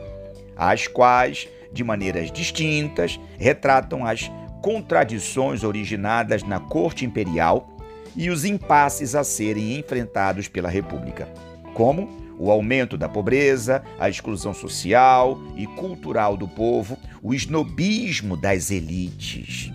as 0.56 0.86
quais, 0.86 1.48
de 1.72 1.82
maneiras 1.82 2.30
distintas, 2.30 3.18
retratam 3.36 4.06
as 4.06 4.30
contradições 4.64 5.62
originadas 5.62 6.42
na 6.42 6.58
corte 6.58 7.04
imperial 7.04 7.68
e 8.16 8.30
os 8.30 8.46
impasses 8.46 9.14
a 9.14 9.22
serem 9.22 9.78
enfrentados 9.78 10.48
pela 10.48 10.70
República, 10.70 11.28
como 11.74 12.08
o 12.38 12.50
aumento 12.50 12.96
da 12.96 13.06
pobreza, 13.06 13.82
a 14.00 14.08
exclusão 14.08 14.54
social 14.54 15.38
e 15.54 15.66
cultural 15.66 16.34
do 16.34 16.48
povo, 16.48 16.96
o 17.22 17.34
esnobismo 17.34 18.38
das 18.38 18.70
elites. 18.70 19.70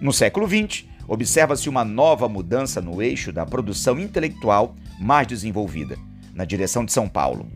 No 0.00 0.12
século 0.12 0.48
XX, 0.48 0.86
observa-se 1.06 1.68
uma 1.68 1.84
nova 1.84 2.28
mudança 2.28 2.80
no 2.80 3.00
eixo 3.00 3.32
da 3.32 3.46
produção 3.46 3.96
intelectual 3.96 4.74
mais 4.98 5.28
desenvolvida, 5.28 5.96
na 6.34 6.44
direção 6.44 6.84
de 6.84 6.90
São 6.92 7.08
Paulo. 7.08 7.48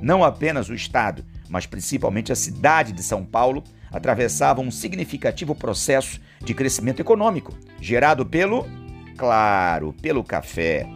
Não 0.00 0.24
apenas 0.24 0.68
o 0.68 0.74
Estado, 0.74 1.24
mas 1.52 1.66
principalmente 1.66 2.32
a 2.32 2.34
cidade 2.34 2.92
de 2.92 3.02
São 3.02 3.22
Paulo, 3.26 3.62
atravessavam 3.92 4.64
um 4.64 4.70
significativo 4.70 5.54
processo 5.54 6.18
de 6.42 6.54
crescimento 6.54 7.00
econômico, 7.00 7.54
gerado 7.78 8.24
pelo, 8.24 8.66
claro, 9.18 9.94
pelo 10.00 10.24
café. 10.24 10.88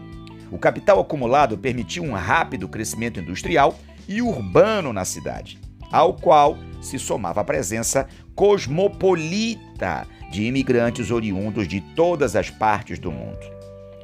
O 0.51 0.57
capital 0.57 0.99
acumulado 0.99 1.59
permitiu 1.59 2.03
um 2.03 2.15
rápido 2.15 2.67
crescimento 2.69 3.21
industrial 3.21 3.79
e 4.09 4.23
urbano 4.23 4.95
na 4.95 5.05
cidade, 5.05 5.59
ao 5.93 6.15
qual 6.15 6.57
se 6.81 6.99
somava 6.99 7.43
a 7.43 7.45
presença 7.45 8.09
cosmopolita 8.35 10.07
de 10.33 10.45
imigrantes 10.45 11.11
oriundos 11.11 11.69
de 11.69 11.83
todas 11.95 12.35
as 12.35 12.49
partes 12.49 12.99
do 12.99 13.13
mundo. 13.13 13.45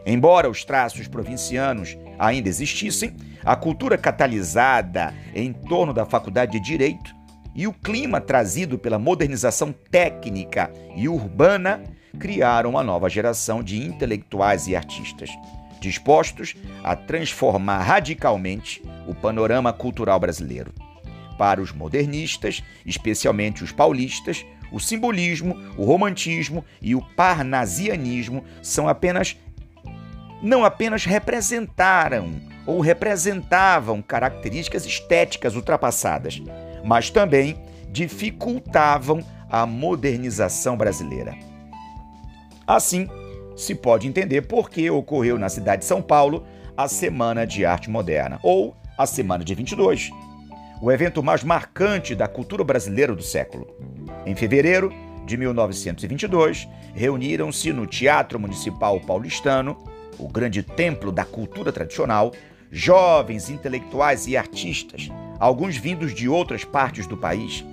Embora 0.05 0.51
os 0.51 0.65
traços 0.65 1.09
provincianos 1.09 1.97
ainda 2.19 2.51
existissem, 2.51 3.17
a 3.45 3.57
cultura 3.57 3.99
catalisada 3.99 5.15
em 5.35 5.53
torno 5.53 5.93
da 5.93 6.07
Faculdade 6.07 6.53
de 6.53 6.61
Direito 6.61 7.15
e 7.55 7.67
o 7.67 7.73
clima 7.73 8.21
trazido 8.21 8.79
pela 8.79 8.99
modernização 8.99 9.73
técnica 9.91 10.73
e 10.97 11.09
urbana 11.09 11.83
criaram 12.19 12.71
uma 12.71 12.83
nova 12.83 13.09
geração 13.09 13.63
de 13.63 13.83
intelectuais 13.83 14.67
e 14.67 14.77
artistas, 14.77 15.31
dispostos 15.81 16.55
a 16.83 16.95
transformar 16.95 17.83
radicalmente 17.83 18.83
o 19.07 19.15
panorama 19.15 19.73
cultural 19.73 20.19
brasileiro. 20.21 20.73
Para 21.37 21.61
os 21.61 21.73
modernistas, 21.73 22.63
especialmente 22.87 23.65
os 23.65 23.73
paulistas, 23.73 24.45
o 24.71 24.79
simbolismo, 24.79 25.57
o 25.77 25.85
romantismo 25.85 26.65
e 26.81 26.95
o 26.95 27.03
parnasianismo 27.03 28.45
são 28.63 28.89
apenas 28.89 29.37
não 30.43 30.65
apenas 30.65 31.05
representaram 31.05 32.52
ou 32.67 32.81
representavam 32.81 34.01
características 34.03 34.87
estéticas 34.87 35.57
ultrapassadas, 35.57 36.41
mas 36.85 37.11
também 37.11 37.57
dificultavam 37.91 39.25
a 39.51 39.67
modernização 39.67 40.77
brasileira. 40.77 41.35
Assim, 42.67 43.09
se 43.57 43.75
pode 43.75 44.09
entender 44.09 44.43
por 44.43 44.71
que 44.71 44.89
ocorreu 44.91 45.39
na 45.39 45.49
cidade 45.49 45.83
de 45.83 45.89
São 45.89 46.01
Paulo 46.01 46.45
a 46.77 46.89
Semana 46.89 47.47
de 47.47 47.67
Arte 47.67 47.91
Moderna, 47.91 48.41
ou 48.43 48.75
a 48.97 49.05
Semana 49.07 49.45
de 49.45 49.55
22, 49.55 50.11
o 50.81 50.91
evento 50.91 51.23
mais 51.23 51.45
marcante 51.45 52.15
da 52.15 52.27
cultura 52.27 52.65
brasileira 52.65 53.15
do 53.15 53.23
século. 53.23 53.69
Em 54.25 54.35
fevereiro 54.35 54.93
de 55.27 55.37
1922, 55.37 56.67
reuniram-se 56.95 57.73
no 57.73 57.87
Teatro 57.87 58.39
Municipal 58.39 58.99
Paulistano, 59.01 59.77
o 60.19 60.29
grande 60.29 60.63
templo 60.63 61.13
da 61.13 61.25
cultura 61.25 61.73
tradicional, 61.73 62.33
jovens 62.73 63.51
intelectuais 63.51 64.27
e 64.27 64.37
artistas 64.37 65.09
alguns 65.43 65.77
vindos 65.77 66.15
de 66.15 66.29
outras 66.29 66.65
partes 66.65 67.05
do 67.05 67.17
país, 67.17 67.65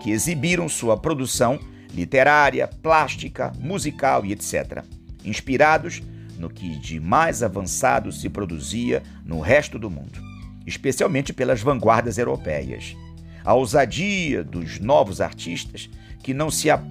que 0.00 0.10
exibiram 0.10 0.66
sua 0.66 0.96
produção 0.96 1.60
literária, 1.92 2.66
plástica, 2.66 3.52
musical 3.58 4.24
e 4.24 4.32
etc., 4.32 4.82
inspirados 5.22 6.02
no 6.38 6.48
que 6.48 6.78
de 6.78 6.98
mais 6.98 7.42
avançado 7.42 8.10
se 8.10 8.30
produzia 8.30 9.02
no 9.26 9.40
resto 9.40 9.78
do 9.78 9.90
mundo, 9.90 10.18
especialmente 10.66 11.34
pelas 11.34 11.60
vanguardas 11.60 12.16
europeias. 12.16 12.96
A 13.44 13.52
ousadia 13.52 14.42
dos 14.42 14.80
novos 14.80 15.20
artistas 15.20 15.90
que 16.22 16.32
não 16.32 16.50
se, 16.50 16.70
a... 16.70 16.82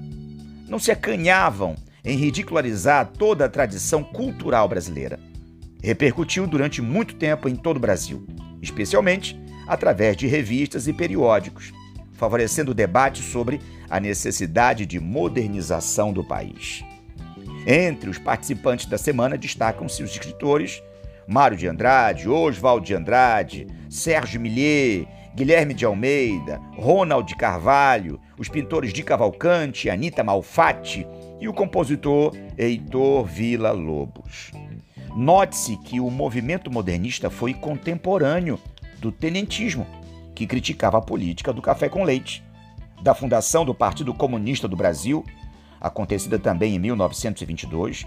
não 0.68 0.78
se 0.78 0.92
acanhavam 0.92 1.76
em 2.06 2.16
ridicularizar 2.16 3.08
toda 3.08 3.46
a 3.46 3.50
tradição 3.50 4.04
cultural 4.04 4.70
brasileira. 4.70 5.20
Repercutiu 5.82 6.48
durante 6.48 6.82
muito 6.82 7.16
tempo 7.16 7.48
em 7.48 7.56
todo 7.56 7.78
o 7.78 7.80
Brasil, 7.80 8.26
especialmente 8.62 9.40
através 9.68 10.16
de 10.18 10.28
revistas 10.28 10.88
e 10.88 10.94
periódicos, 10.94 11.72
favorecendo 12.14 12.72
o 12.72 12.76
debate 12.76 13.22
sobre 13.22 13.60
a 13.90 14.00
necessidade 14.00 14.86
de 14.86 15.00
modernização 15.00 16.12
do 16.12 16.24
país. 16.24 16.84
Entre 17.66 18.10
os 18.10 18.18
participantes 18.18 18.86
da 18.86 18.98
semana 18.98 19.38
destacam-se 19.38 20.02
os 20.02 20.12
escritores 20.12 20.82
Mário 21.28 21.58
de 21.58 21.68
Andrade, 21.68 22.30
Oswald 22.30 22.86
de 22.86 22.96
Andrade, 22.96 23.68
Sérgio 23.90 24.40
Millier, 24.40 25.06
Guilherme 25.36 25.74
de 25.74 25.86
Almeida, 25.86 26.60
Ronald 26.78 27.36
Carvalho, 27.36 28.20
os 28.40 28.48
pintores 28.48 28.94
de 28.94 29.04
Cavalcante, 29.04 29.90
Anita 29.90 30.24
Malfatti 30.24 31.06
e 31.40 31.48
o 31.48 31.54
compositor 31.54 32.34
Heitor 32.58 33.26
Villa 33.26 33.72
Lobos. 33.72 34.52
Note-se 35.16 35.78
que 35.78 36.00
o 36.00 36.10
movimento 36.10 36.72
modernista 36.72 37.30
foi 37.30 37.54
contemporâneo 37.54 38.60
do 39.00 39.12
tenentismo, 39.12 39.86
que 40.36 40.46
criticava 40.46 40.98
a 40.98 41.02
política 41.02 41.52
do 41.52 41.62
café 41.62 41.90
com 41.90 42.04
leite, 42.04 42.44
da 43.02 43.14
fundação 43.14 43.66
do 43.66 43.74
Partido 43.74 44.14
Comunista 44.14 44.68
do 44.68 44.76
Brasil, 44.76 45.24
acontecida 45.80 46.38
também 46.40 46.76
em 46.76 46.80
1922, 46.80 48.06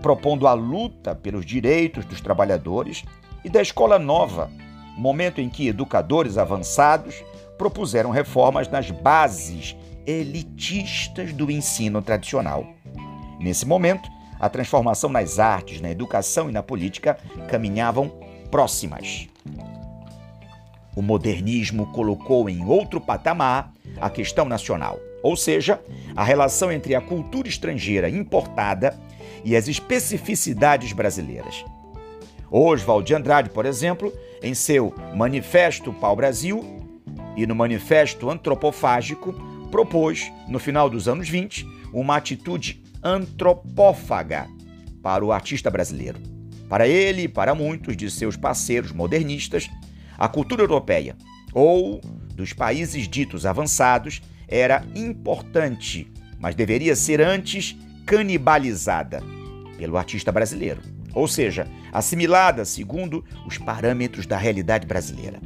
propondo 0.00 0.46
a 0.46 0.52
luta 0.52 1.14
pelos 1.14 1.44
direitos 1.44 2.04
dos 2.04 2.20
trabalhadores, 2.20 3.04
e 3.44 3.48
da 3.48 3.60
Escola 3.60 3.98
Nova, 3.98 4.50
momento 4.96 5.40
em 5.40 5.48
que 5.48 5.68
educadores 5.68 6.38
avançados 6.38 7.22
propuseram 7.58 8.10
reformas 8.10 8.68
nas 8.68 8.90
bases 8.90 9.76
elitistas 10.06 11.32
do 11.32 11.50
ensino 11.50 12.02
tradicional. 12.02 12.66
Nesse 13.40 13.66
momento, 13.66 14.08
a 14.42 14.48
transformação 14.48 15.08
nas 15.08 15.38
artes, 15.38 15.80
na 15.80 15.88
educação 15.88 16.50
e 16.50 16.52
na 16.52 16.64
política 16.64 17.16
caminhavam 17.48 18.08
próximas. 18.50 19.28
O 20.96 21.00
modernismo 21.00 21.86
colocou 21.92 22.50
em 22.50 22.64
outro 22.66 23.00
patamar 23.00 23.72
a 24.00 24.10
questão 24.10 24.44
nacional, 24.44 24.98
ou 25.22 25.36
seja, 25.36 25.80
a 26.16 26.24
relação 26.24 26.72
entre 26.72 26.96
a 26.96 27.00
cultura 27.00 27.46
estrangeira 27.46 28.10
importada 28.10 28.98
e 29.44 29.54
as 29.54 29.68
especificidades 29.68 30.92
brasileiras. 30.92 31.64
Oswald 32.50 33.06
de 33.06 33.14
Andrade, 33.14 33.48
por 33.48 33.64
exemplo, 33.64 34.12
em 34.42 34.54
seu 34.54 34.92
Manifesto 35.14 35.92
Pau-Brasil 35.92 36.82
e 37.36 37.46
no 37.46 37.54
Manifesto 37.54 38.28
Antropofágico, 38.28 39.32
propôs, 39.70 40.32
no 40.48 40.58
final 40.58 40.90
dos 40.90 41.06
anos 41.06 41.28
20, 41.28 41.64
uma 41.94 42.16
atitude 42.16 42.81
antropófaga 43.02 44.48
para 45.02 45.24
o 45.24 45.32
artista 45.32 45.70
brasileiro. 45.70 46.18
Para 46.68 46.86
ele 46.86 47.22
e 47.22 47.28
para 47.28 47.54
muitos 47.54 47.96
de 47.96 48.10
seus 48.10 48.36
parceiros 48.36 48.92
modernistas, 48.92 49.68
a 50.16 50.28
cultura 50.28 50.62
europeia 50.62 51.16
ou 51.52 52.00
dos 52.34 52.52
países 52.52 53.08
ditos 53.08 53.44
avançados 53.44 54.22
era 54.48 54.84
importante, 54.94 56.10
mas 56.38 56.54
deveria 56.54 56.96
ser 56.96 57.20
antes 57.20 57.76
canibalizada 58.06 59.22
pelo 59.76 59.96
artista 59.96 60.32
brasileiro 60.32 60.80
ou 61.14 61.28
seja, 61.28 61.66
assimilada 61.92 62.64
segundo 62.64 63.24
os 63.46 63.58
parâmetros 63.58 64.26
da 64.26 64.36
realidade 64.36 64.86
brasileira. 64.86 65.40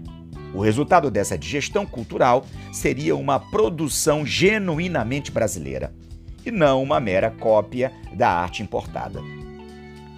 O 0.54 0.60
resultado 0.60 1.10
dessa 1.10 1.36
digestão 1.36 1.84
cultural 1.84 2.46
seria 2.72 3.16
uma 3.16 3.38
produção 3.38 4.24
genuinamente 4.24 5.30
brasileira 5.30 5.92
e 6.46 6.50
não 6.50 6.82
uma 6.82 7.00
mera 7.00 7.30
cópia 7.30 7.92
da 8.14 8.30
arte 8.30 8.62
importada. 8.62 9.20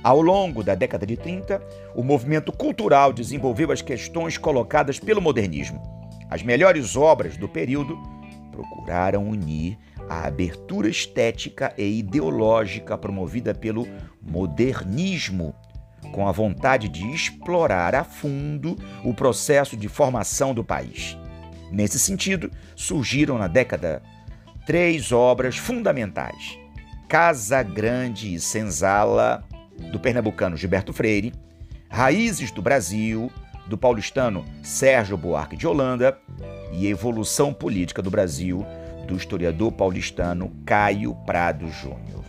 Ao 0.04 0.20
longo 0.20 0.62
da 0.62 0.74
década 0.74 1.04
de 1.04 1.16
30, 1.16 1.60
o 1.94 2.04
movimento 2.04 2.52
cultural 2.52 3.12
desenvolveu 3.12 3.72
as 3.72 3.82
questões 3.82 4.38
colocadas 4.38 5.00
pelo 5.00 5.20
modernismo. 5.20 5.82
As 6.30 6.42
melhores 6.42 6.94
obras 6.94 7.36
do 7.36 7.48
período 7.48 7.98
procuraram 8.52 9.28
unir 9.28 9.78
a 10.08 10.26
abertura 10.26 10.88
estética 10.88 11.72
e 11.76 11.98
ideológica 11.98 12.96
promovida 12.96 13.54
pelo 13.54 13.88
modernismo, 14.22 15.54
com 16.12 16.28
a 16.28 16.32
vontade 16.32 16.88
de 16.88 17.06
explorar 17.10 17.94
a 17.94 18.04
fundo 18.04 18.76
o 19.04 19.12
processo 19.12 19.76
de 19.76 19.88
formação 19.88 20.54
do 20.54 20.62
país. 20.62 21.16
Nesse 21.70 21.98
sentido, 21.98 22.50
surgiram 22.74 23.36
na 23.36 23.46
década 23.46 24.02
três 24.68 25.12
obras 25.12 25.56
fundamentais: 25.56 26.58
Casa 27.08 27.62
Grande 27.62 28.34
e 28.34 28.38
Senzala, 28.38 29.42
do 29.90 29.98
pernambucano 29.98 30.58
Gilberto 30.58 30.92
Freire, 30.92 31.32
Raízes 31.88 32.50
do 32.50 32.60
Brasil, 32.60 33.32
do 33.66 33.78
paulistano 33.78 34.44
Sérgio 34.62 35.16
Buarque 35.16 35.56
de 35.56 35.66
Holanda, 35.66 36.18
e 36.70 36.86
Evolução 36.86 37.50
Política 37.50 38.02
do 38.02 38.10
Brasil, 38.10 38.66
do 39.06 39.16
historiador 39.16 39.72
paulistano 39.72 40.52
Caio 40.66 41.14
Prado 41.24 41.66
Júnior. 41.70 42.22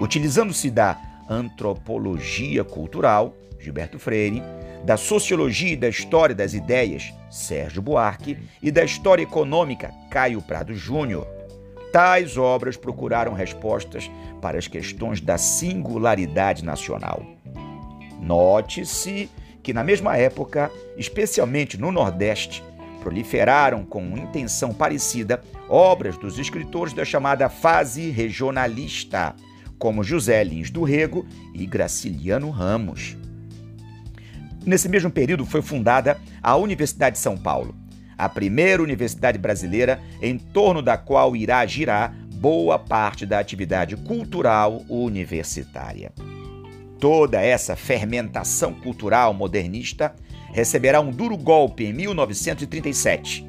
Utilizando-se 0.00 0.68
da 0.68 1.00
antropologia 1.30 2.64
cultural, 2.64 3.36
Gilberto 3.60 4.00
Freire, 4.00 4.42
da 4.84 4.96
sociologia 4.96 5.74
e 5.74 5.76
da 5.76 5.88
história 5.88 6.34
das 6.34 6.54
ideias, 6.54 7.14
Sérgio 7.30 7.80
Buarque, 7.80 8.36
e 8.60 8.72
da 8.72 8.82
história 8.82 9.22
econômica, 9.22 9.92
Caio 10.10 10.42
Prado 10.42 10.74
Júnior, 10.74 11.24
tais 11.92 12.38
obras 12.38 12.76
procuraram 12.76 13.34
respostas 13.34 14.10
para 14.40 14.58
as 14.58 14.66
questões 14.66 15.20
da 15.20 15.36
singularidade 15.36 16.64
nacional. 16.64 17.22
Note-se 18.20 19.30
que, 19.62 19.72
na 19.72 19.84
mesma 19.84 20.16
época, 20.16 20.70
especialmente 20.96 21.78
no 21.78 21.92
Nordeste, 21.92 22.64
proliferaram 23.00 23.84
com 23.84 24.16
intenção 24.16 24.72
parecida 24.72 25.42
obras 25.68 26.16
dos 26.16 26.38
escritores 26.38 26.94
da 26.94 27.04
chamada 27.04 27.48
fase 27.48 28.10
regionalista, 28.10 29.34
como 29.78 30.04
José 30.04 30.42
Lins 30.42 30.70
do 30.70 30.84
Rego 30.84 31.26
e 31.52 31.66
Graciliano 31.66 32.50
Ramos. 32.50 33.16
Nesse 34.64 34.88
mesmo 34.88 35.10
período 35.10 35.44
foi 35.44 35.60
fundada 35.60 36.18
a 36.40 36.56
Universidade 36.56 37.16
de 37.16 37.22
São 37.22 37.36
Paulo, 37.36 37.74
a 38.24 38.28
primeira 38.28 38.80
universidade 38.80 39.36
brasileira 39.36 40.00
em 40.20 40.38
torno 40.38 40.80
da 40.80 40.96
qual 40.96 41.34
irá 41.34 41.66
girar 41.66 42.14
boa 42.34 42.78
parte 42.78 43.26
da 43.26 43.40
atividade 43.40 43.96
cultural 43.96 44.82
universitária. 44.88 46.12
Toda 47.00 47.40
essa 47.40 47.74
fermentação 47.74 48.74
cultural 48.74 49.34
modernista 49.34 50.14
receberá 50.52 51.00
um 51.00 51.10
duro 51.10 51.36
golpe 51.36 51.84
em 51.84 51.92
1937, 51.92 53.44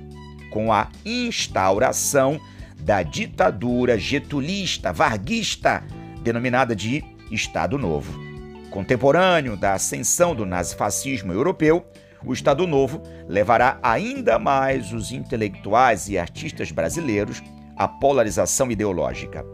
com 0.50 0.74
a 0.74 0.90
instauração 1.06 2.40
da 2.80 3.04
ditadura 3.04 3.96
getulista, 3.96 4.92
varguista, 4.92 5.84
denominada 6.24 6.76
de 6.76 7.04
Estado 7.30 7.78
Novo. 7.78 8.20
Contemporâneo 8.72 9.56
da 9.56 9.74
ascensão 9.74 10.34
do 10.34 10.48
nazifascismo 10.48 11.32
europeu, 11.32 11.86
o 12.26 12.34
Estado 12.34 12.66
Novo 12.66 13.02
levará 13.28 13.80
ainda 13.82 14.40
mais 14.40 14.94
os 14.94 15.12
intelectuais 15.12 16.08
e 16.10 16.18
artistas 16.18 16.72
brasileiros 16.72 17.42
à 17.76 17.88
polarização 17.88 18.72
ideológica. 18.72 19.46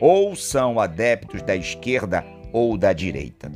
Ou 0.00 0.34
são 0.36 0.78
adeptos 0.78 1.42
da 1.42 1.56
esquerda 1.56 2.24
ou 2.52 2.76
da 2.76 2.92
direita. 2.92 3.50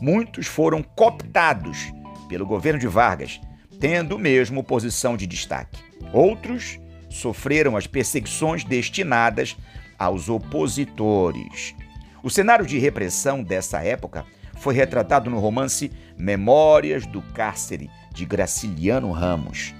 Muitos 0.00 0.46
foram 0.46 0.82
cooptados 0.82 1.92
pelo 2.28 2.46
governo 2.46 2.80
de 2.80 2.86
Vargas, 2.86 3.40
tendo 3.80 4.18
mesmo 4.18 4.62
posição 4.62 5.16
de 5.16 5.26
destaque. 5.26 5.80
Outros 6.12 6.78
sofreram 7.08 7.76
as 7.76 7.86
perseguições 7.86 8.64
destinadas 8.64 9.56
aos 9.98 10.28
opositores. 10.28 11.74
O 12.22 12.30
cenário 12.30 12.66
de 12.66 12.78
repressão 12.78 13.42
dessa 13.42 13.82
época 13.82 14.24
foi 14.56 14.74
retratado 14.74 15.28
no 15.28 15.38
romance 15.38 15.90
Memórias 16.16 17.04
do 17.04 17.20
Cárcere, 17.20 17.90
de 18.12 18.24
Graciliano 18.24 19.10
Ramos. 19.10 19.74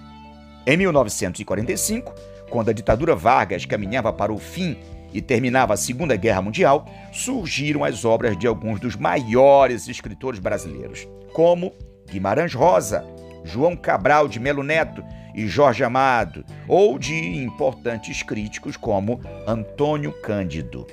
Em 0.66 0.76
1945, 0.76 2.14
quando 2.48 2.70
a 2.70 2.72
ditadura 2.72 3.14
Vargas 3.14 3.64
caminhava 3.64 4.12
para 4.12 4.32
o 4.32 4.38
fim 4.38 4.76
e 5.12 5.20
terminava 5.20 5.74
a 5.74 5.76
Segunda 5.76 6.16
Guerra 6.16 6.42
Mundial, 6.42 6.86
surgiram 7.12 7.84
as 7.84 8.04
obras 8.04 8.36
de 8.36 8.46
alguns 8.46 8.80
dos 8.80 8.96
maiores 8.96 9.88
escritores 9.88 10.40
brasileiros, 10.40 11.06
como 11.32 11.72
Guimarães 12.08 12.54
Rosa, 12.54 13.04
João 13.44 13.76
Cabral 13.76 14.28
de 14.28 14.38
Melo 14.38 14.62
Neto 14.62 15.04
e 15.34 15.46
Jorge 15.46 15.82
Amado, 15.82 16.44
ou 16.68 16.98
de 16.98 17.14
importantes 17.14 18.22
críticos 18.22 18.76
como 18.76 19.20
Antônio 19.46 20.12
Cândido. 20.22 20.86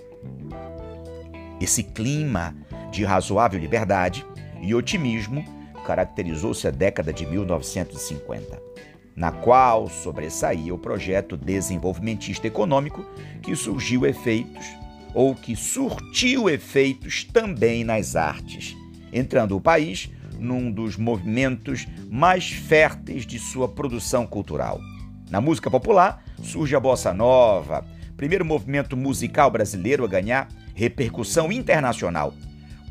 Esse 1.61 1.83
clima 1.83 2.55
de 2.91 3.03
razoável 3.03 3.59
liberdade 3.59 4.25
e 4.61 4.73
otimismo 4.73 5.43
caracterizou-se 5.89 6.67
a 6.67 6.71
década 6.71 7.11
de 7.11 7.25
1950, 7.25 8.61
na 9.15 9.31
qual 9.31 9.89
sobressaía 9.89 10.71
o 10.71 10.77
projeto 10.77 11.35
desenvolvimentista 11.35 12.45
econômico 12.45 13.03
que 13.41 13.55
surgiu 13.55 14.05
efeitos 14.05 14.67
ou 15.15 15.33
que 15.33 15.55
surtiu 15.55 16.47
efeitos 16.47 17.23
também 17.23 17.83
nas 17.83 18.15
artes, 18.15 18.77
entrando 19.11 19.57
o 19.57 19.61
país 19.61 20.11
num 20.37 20.71
dos 20.71 20.95
movimentos 20.95 21.87
mais 22.07 22.51
férteis 22.51 23.25
de 23.25 23.39
sua 23.39 23.67
produção 23.67 24.27
cultural. 24.27 24.79
Na 25.31 25.41
música 25.41 25.71
popular 25.71 26.23
surge 26.43 26.75
a 26.75 26.79
bossa 26.79 27.11
nova, 27.15 27.83
primeiro 28.15 28.45
movimento 28.45 28.95
musical 28.95 29.49
brasileiro 29.49 30.05
a 30.05 30.07
ganhar 30.07 30.49
repercussão 30.75 31.51
internacional, 31.51 32.31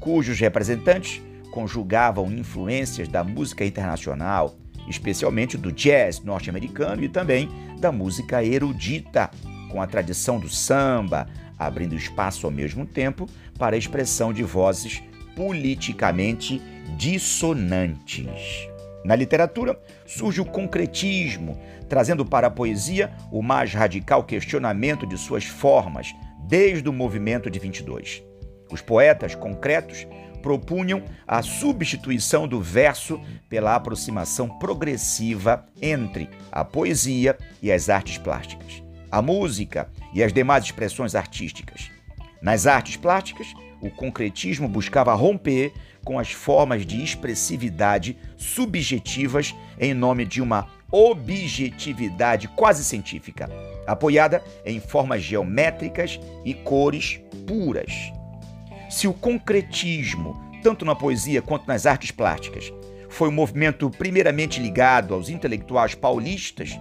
cujos 0.00 0.40
representantes 0.40 1.22
conjugavam 1.50 2.30
influências 2.32 3.08
da 3.08 3.24
música 3.24 3.64
internacional, 3.64 4.56
especialmente 4.88 5.56
do 5.56 5.72
jazz 5.72 6.20
norte-americano 6.20 7.02
e 7.02 7.08
também 7.08 7.48
da 7.78 7.92
música 7.92 8.44
erudita, 8.44 9.30
com 9.70 9.82
a 9.82 9.86
tradição 9.86 10.38
do 10.38 10.48
samba, 10.48 11.26
abrindo 11.58 11.94
espaço 11.94 12.46
ao 12.46 12.52
mesmo 12.52 12.86
tempo 12.86 13.26
para 13.58 13.76
a 13.76 13.78
expressão 13.78 14.32
de 14.32 14.42
vozes 14.42 15.02
politicamente 15.34 16.60
dissonantes. 16.96 18.68
Na 19.04 19.14
literatura, 19.14 19.78
surge 20.06 20.40
o 20.40 20.44
concretismo, 20.44 21.58
trazendo 21.88 22.24
para 22.24 22.48
a 22.48 22.50
poesia 22.50 23.12
o 23.30 23.42
mais 23.42 23.72
radical 23.72 24.24
questionamento 24.24 25.06
de 25.06 25.16
suas 25.16 25.44
formas, 25.44 26.14
desde 26.46 26.88
o 26.88 26.92
movimento 26.92 27.50
de 27.50 27.58
22. 27.58 28.22
Os 28.70 28.80
poetas 28.82 29.34
concretos 29.34 30.06
propunham 30.42 31.04
a 31.26 31.42
substituição 31.42 32.46
do 32.46 32.60
verso 32.60 33.20
pela 33.48 33.74
aproximação 33.74 34.48
progressiva 34.58 35.66
entre 35.80 36.28
a 36.50 36.64
poesia 36.64 37.36
e 37.62 37.70
as 37.70 37.88
artes 37.88 38.18
plásticas, 38.18 38.82
a 39.10 39.20
música 39.20 39.88
e 40.14 40.22
as 40.22 40.32
demais 40.32 40.64
expressões 40.64 41.14
artísticas. 41.14 41.90
Nas 42.40 42.66
artes 42.66 42.96
plásticas, 42.96 43.48
o 43.80 43.90
concretismo 43.90 44.68
buscava 44.68 45.14
romper 45.14 45.72
com 46.04 46.18
as 46.18 46.30
formas 46.30 46.86
de 46.86 47.02
expressividade 47.02 48.16
subjetivas 48.36 49.54
em 49.78 49.92
nome 49.94 50.24
de 50.24 50.40
uma 50.40 50.66
objetividade 50.90 52.48
quase 52.48 52.82
científica, 52.82 53.48
apoiada 53.86 54.42
em 54.64 54.80
formas 54.80 55.22
geométricas 55.22 56.18
e 56.44 56.54
cores 56.54 57.20
puras. 57.46 58.12
Se 58.98 59.06
o 59.06 59.14
concretismo, 59.14 60.36
tanto 60.60 60.84
na 60.84 60.92
poesia 60.92 61.40
quanto 61.40 61.68
nas 61.68 61.86
artes 61.86 62.10
plásticas, 62.10 62.72
foi 63.08 63.28
um 63.28 63.32
movimento 63.32 63.88
primeiramente 63.88 64.60
ligado 64.60 65.14
aos 65.14 65.28
intelectuais 65.28 65.94
paulistas, 65.94 66.76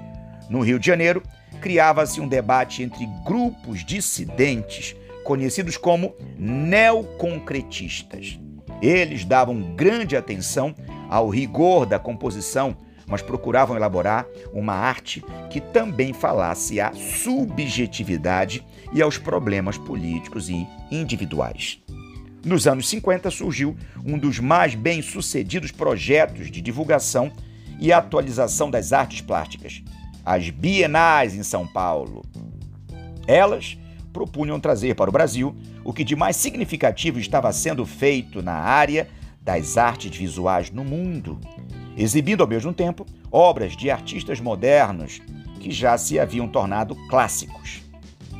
no 0.49 0.61
Rio 0.61 0.79
de 0.79 0.87
Janeiro, 0.87 1.21
criava-se 1.61 2.19
um 2.19 2.27
debate 2.27 2.81
entre 2.81 3.07
grupos 3.23 3.85
dissidentes 3.85 4.95
conhecidos 5.23 5.77
como 5.77 6.15
neoconcretistas. 6.39 8.39
Eles 8.81 9.23
davam 9.23 9.75
grande 9.75 10.17
atenção 10.17 10.73
ao 11.07 11.29
rigor 11.29 11.85
da 11.85 11.99
composição, 11.99 12.75
mas 13.05 13.21
procuravam 13.21 13.77
elaborar 13.77 14.25
uma 14.51 14.73
arte 14.73 15.23
que 15.51 15.61
também 15.61 16.13
falasse 16.13 16.81
à 16.81 16.91
subjetividade 16.93 18.65
e 18.91 19.03
aos 19.03 19.19
problemas 19.19 19.77
políticos 19.77 20.49
e 20.49 20.67
individuais. 20.89 21.79
Nos 22.47 22.65
anos 22.65 22.87
50 22.87 23.29
surgiu 23.29 23.75
um 24.05 24.17
dos 24.17 24.39
mais 24.39 24.73
bem-sucedidos 24.73 25.69
projetos 25.69 26.49
de 26.49 26.61
divulgação 26.61 27.29
e 27.77 27.91
atualização 27.91 28.71
das 28.71 28.93
artes 28.93 29.19
plásticas, 29.19 29.83
as 30.25 30.49
Bienais 30.49 31.35
em 31.35 31.43
São 31.43 31.67
Paulo. 31.67 32.23
Elas 33.27 33.77
propunham 34.13 34.61
trazer 34.61 34.95
para 34.95 35.09
o 35.09 35.11
Brasil 35.11 35.53
o 35.83 35.91
que 35.91 36.05
de 36.05 36.15
mais 36.15 36.37
significativo 36.37 37.19
estava 37.19 37.51
sendo 37.51 37.85
feito 37.85 38.41
na 38.41 38.53
área 38.53 39.09
das 39.41 39.75
artes 39.75 40.15
visuais 40.15 40.71
no 40.71 40.85
mundo, 40.85 41.41
exibindo 41.97 42.43
ao 42.43 42.47
mesmo 42.47 42.73
tempo 42.73 43.05
obras 43.29 43.75
de 43.75 43.91
artistas 43.91 44.39
modernos 44.39 45.21
que 45.59 45.69
já 45.69 45.97
se 45.97 46.17
haviam 46.17 46.47
tornado 46.47 46.95
clássicos. 47.09 47.81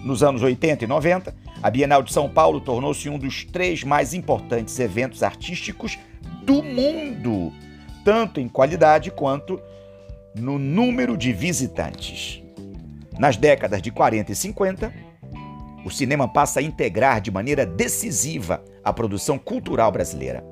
Nos 0.02 0.24
anos 0.24 0.42
80 0.42 0.86
e 0.86 0.88
90, 0.88 1.36
a 1.62 1.70
Bienal 1.70 2.04
de 2.04 2.14
São 2.14 2.30
Paulo 2.30 2.62
tornou-se 2.62 3.10
um 3.10 3.18
dos 3.18 3.44
três 3.44 3.84
mais 3.84 4.14
importantes 4.14 4.80
eventos 4.80 5.24
artísticos 5.24 5.98
do 6.44 6.62
mundo, 6.62 7.52
tanto 8.06 8.40
em 8.40 8.48
qualidade 8.48 9.12
quanto 9.12 9.60
no 10.36 10.60
número 10.60 11.18
de 11.18 11.34
visitantes. 11.34 12.44
Nas 13.18 13.38
décadas 13.38 13.82
de 13.82 13.92
40 13.92 14.32
e 14.32 14.36
50, 14.36 14.94
o 15.84 15.90
cinema 15.90 16.28
passa 16.28 16.60
a 16.60 16.64
integrar 16.64 17.20
de 17.20 17.32
maneira 17.32 17.66
decisiva 17.66 18.64
a 18.84 18.94
produção 18.94 19.40
cultural 19.40 19.92
brasileira. 19.92 20.44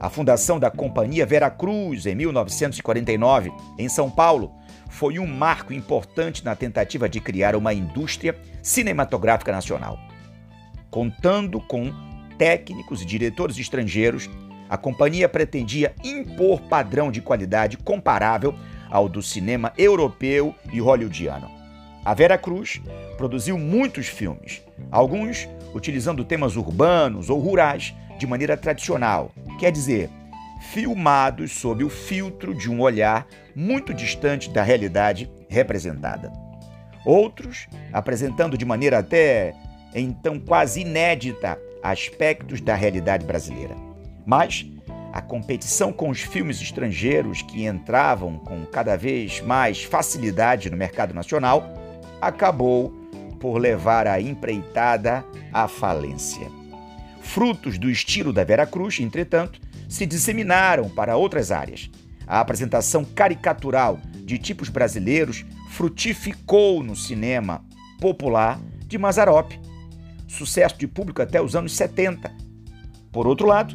A 0.00 0.08
fundação 0.08 0.58
da 0.58 0.70
Companhia 0.70 1.26
Vera 1.26 1.50
Cruz, 1.50 2.06
em 2.06 2.14
1949, 2.14 3.52
em 3.78 3.88
São 3.88 4.08
Paulo, 4.08 4.54
foi 4.88 5.18
um 5.18 5.26
marco 5.26 5.72
importante 5.72 6.44
na 6.44 6.54
tentativa 6.54 7.08
de 7.08 7.20
criar 7.20 7.56
uma 7.56 7.74
indústria 7.74 8.36
cinematográfica 8.62 9.52
nacional. 9.52 9.98
Contando 10.90 11.60
com 11.60 11.92
técnicos 12.38 13.02
e 13.02 13.04
diretores 13.04 13.58
estrangeiros, 13.58 14.28
a 14.68 14.76
companhia 14.76 15.28
pretendia 15.28 15.94
impor 16.04 16.60
padrão 16.62 17.10
de 17.10 17.20
qualidade 17.20 17.76
comparável 17.76 18.54
ao 18.90 19.08
do 19.08 19.22
cinema 19.22 19.72
europeu 19.76 20.54
e 20.72 20.80
hollywoodiano. 20.80 21.50
A 22.04 22.14
Vera 22.14 22.38
Cruz 22.38 22.80
produziu 23.16 23.58
muitos 23.58 24.06
filmes, 24.06 24.62
alguns 24.90 25.48
utilizando 25.74 26.24
temas 26.24 26.56
urbanos 26.56 27.28
ou 27.28 27.38
rurais 27.38 27.94
de 28.18 28.26
maneira 28.26 28.56
tradicional, 28.56 29.30
quer 29.58 29.70
dizer, 29.70 30.08
filmados 30.72 31.52
sob 31.52 31.84
o 31.84 31.90
filtro 31.90 32.54
de 32.54 32.70
um 32.70 32.80
olhar 32.80 33.26
muito 33.54 33.92
distante 33.92 34.50
da 34.50 34.62
realidade 34.62 35.30
representada. 35.48 36.32
Outros 37.04 37.68
apresentando 37.92 38.56
de 38.56 38.64
maneira 38.64 38.98
até 38.98 39.54
então 39.94 40.38
quase 40.38 40.80
inédita 40.80 41.58
aspectos 41.82 42.60
da 42.60 42.74
realidade 42.74 43.24
brasileira. 43.24 43.76
Mas 44.26 44.66
a 45.12 45.22
competição 45.22 45.92
com 45.92 46.10
os 46.10 46.20
filmes 46.20 46.60
estrangeiros 46.60 47.42
que 47.42 47.64
entravam 47.64 48.38
com 48.38 48.64
cada 48.66 48.96
vez 48.96 49.40
mais 49.40 49.82
facilidade 49.82 50.70
no 50.70 50.76
mercado 50.76 51.14
nacional 51.14 51.64
acabou 52.20 52.90
por 53.40 53.58
levar 53.58 54.06
a 54.06 54.20
empreitada 54.20 55.24
à 55.52 55.66
falência. 55.66 56.46
Frutos 57.20 57.78
do 57.78 57.90
estilo 57.90 58.32
da 58.32 58.44
Vera 58.44 58.66
Cruz, 58.66 59.00
entretanto, 59.00 59.60
se 59.88 60.04
disseminaram 60.04 60.88
para 60.88 61.16
outras 61.16 61.50
áreas. 61.50 61.90
A 62.26 62.40
apresentação 62.40 63.04
caricatural 63.04 63.98
de 64.24 64.38
tipos 64.38 64.68
brasileiros 64.68 65.44
frutificou 65.70 66.82
no 66.82 66.94
cinema 66.94 67.64
popular 68.00 68.60
de 68.86 68.98
Mazarop, 68.98 69.52
sucesso 70.28 70.78
de 70.78 70.86
público 70.86 71.22
até 71.22 71.42
os 71.42 71.56
anos 71.56 71.74
70. 71.74 72.30
Por 73.10 73.26
outro 73.26 73.46
lado, 73.46 73.74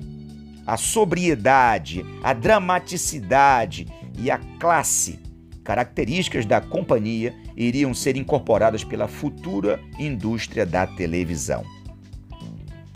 a 0.65 0.77
sobriedade, 0.77 2.05
a 2.23 2.31
dramaticidade 2.31 3.87
e 4.17 4.31
a 4.31 4.37
classe, 4.59 5.19
características 5.63 6.45
da 6.45 6.61
companhia, 6.61 7.33
iriam 7.57 7.93
ser 7.93 8.15
incorporadas 8.15 8.83
pela 8.83 9.07
futura 9.07 9.79
indústria 9.99 10.65
da 10.65 10.87
televisão. 10.87 11.63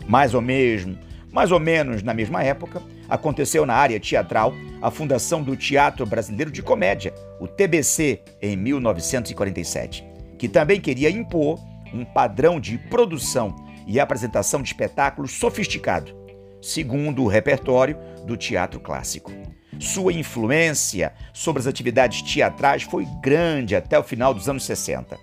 Mais 0.06 0.32
ou 0.32 0.40
mesmo, 0.40 0.96
mais 1.30 1.52
ou 1.52 1.60
menos 1.60 2.02
na 2.02 2.14
mesma 2.14 2.42
época, 2.42 2.82
aconteceu 3.08 3.66
na 3.66 3.74
área 3.74 4.00
teatral 4.00 4.54
a 4.80 4.90
fundação 4.90 5.42
do 5.42 5.56
Teatro 5.56 6.06
Brasileiro 6.06 6.50
de 6.50 6.62
Comédia, 6.62 7.12
o 7.40 7.46
TBC, 7.46 8.22
em 8.40 8.56
1947, 8.56 10.04
que 10.38 10.48
também 10.48 10.80
queria 10.80 11.10
impor 11.10 11.58
um 11.92 12.04
padrão 12.04 12.60
de 12.60 12.78
produção 12.78 13.54
e 13.86 13.98
apresentação 13.98 14.62
de 14.62 14.68
espetáculos 14.68 15.32
sofisticado, 15.32 16.14
segundo 16.60 17.22
o 17.22 17.28
repertório 17.28 17.96
do 18.26 18.36
teatro 18.36 18.80
clássico. 18.80 19.32
Sua 19.78 20.12
influência 20.12 21.12
sobre 21.32 21.60
as 21.60 21.66
atividades 21.66 22.22
teatrais 22.22 22.82
foi 22.82 23.06
grande 23.22 23.76
até 23.76 23.98
o 23.98 24.02
final 24.02 24.34
dos 24.34 24.48
anos 24.48 24.64
60, 24.64 25.18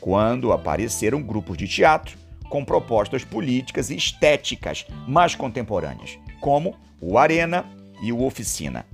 quando 0.00 0.52
apareceram 0.52 1.22
grupos 1.22 1.56
de 1.56 1.68
teatro 1.68 2.18
com 2.48 2.64
propostas 2.64 3.24
políticas 3.24 3.90
e 3.90 3.96
estéticas 3.96 4.86
mais 5.06 5.34
contemporâneas, 5.34 6.18
como 6.40 6.76
o 7.00 7.18
Arena 7.18 7.64
e 8.02 8.12
o 8.12 8.22
Oficina. 8.22 8.86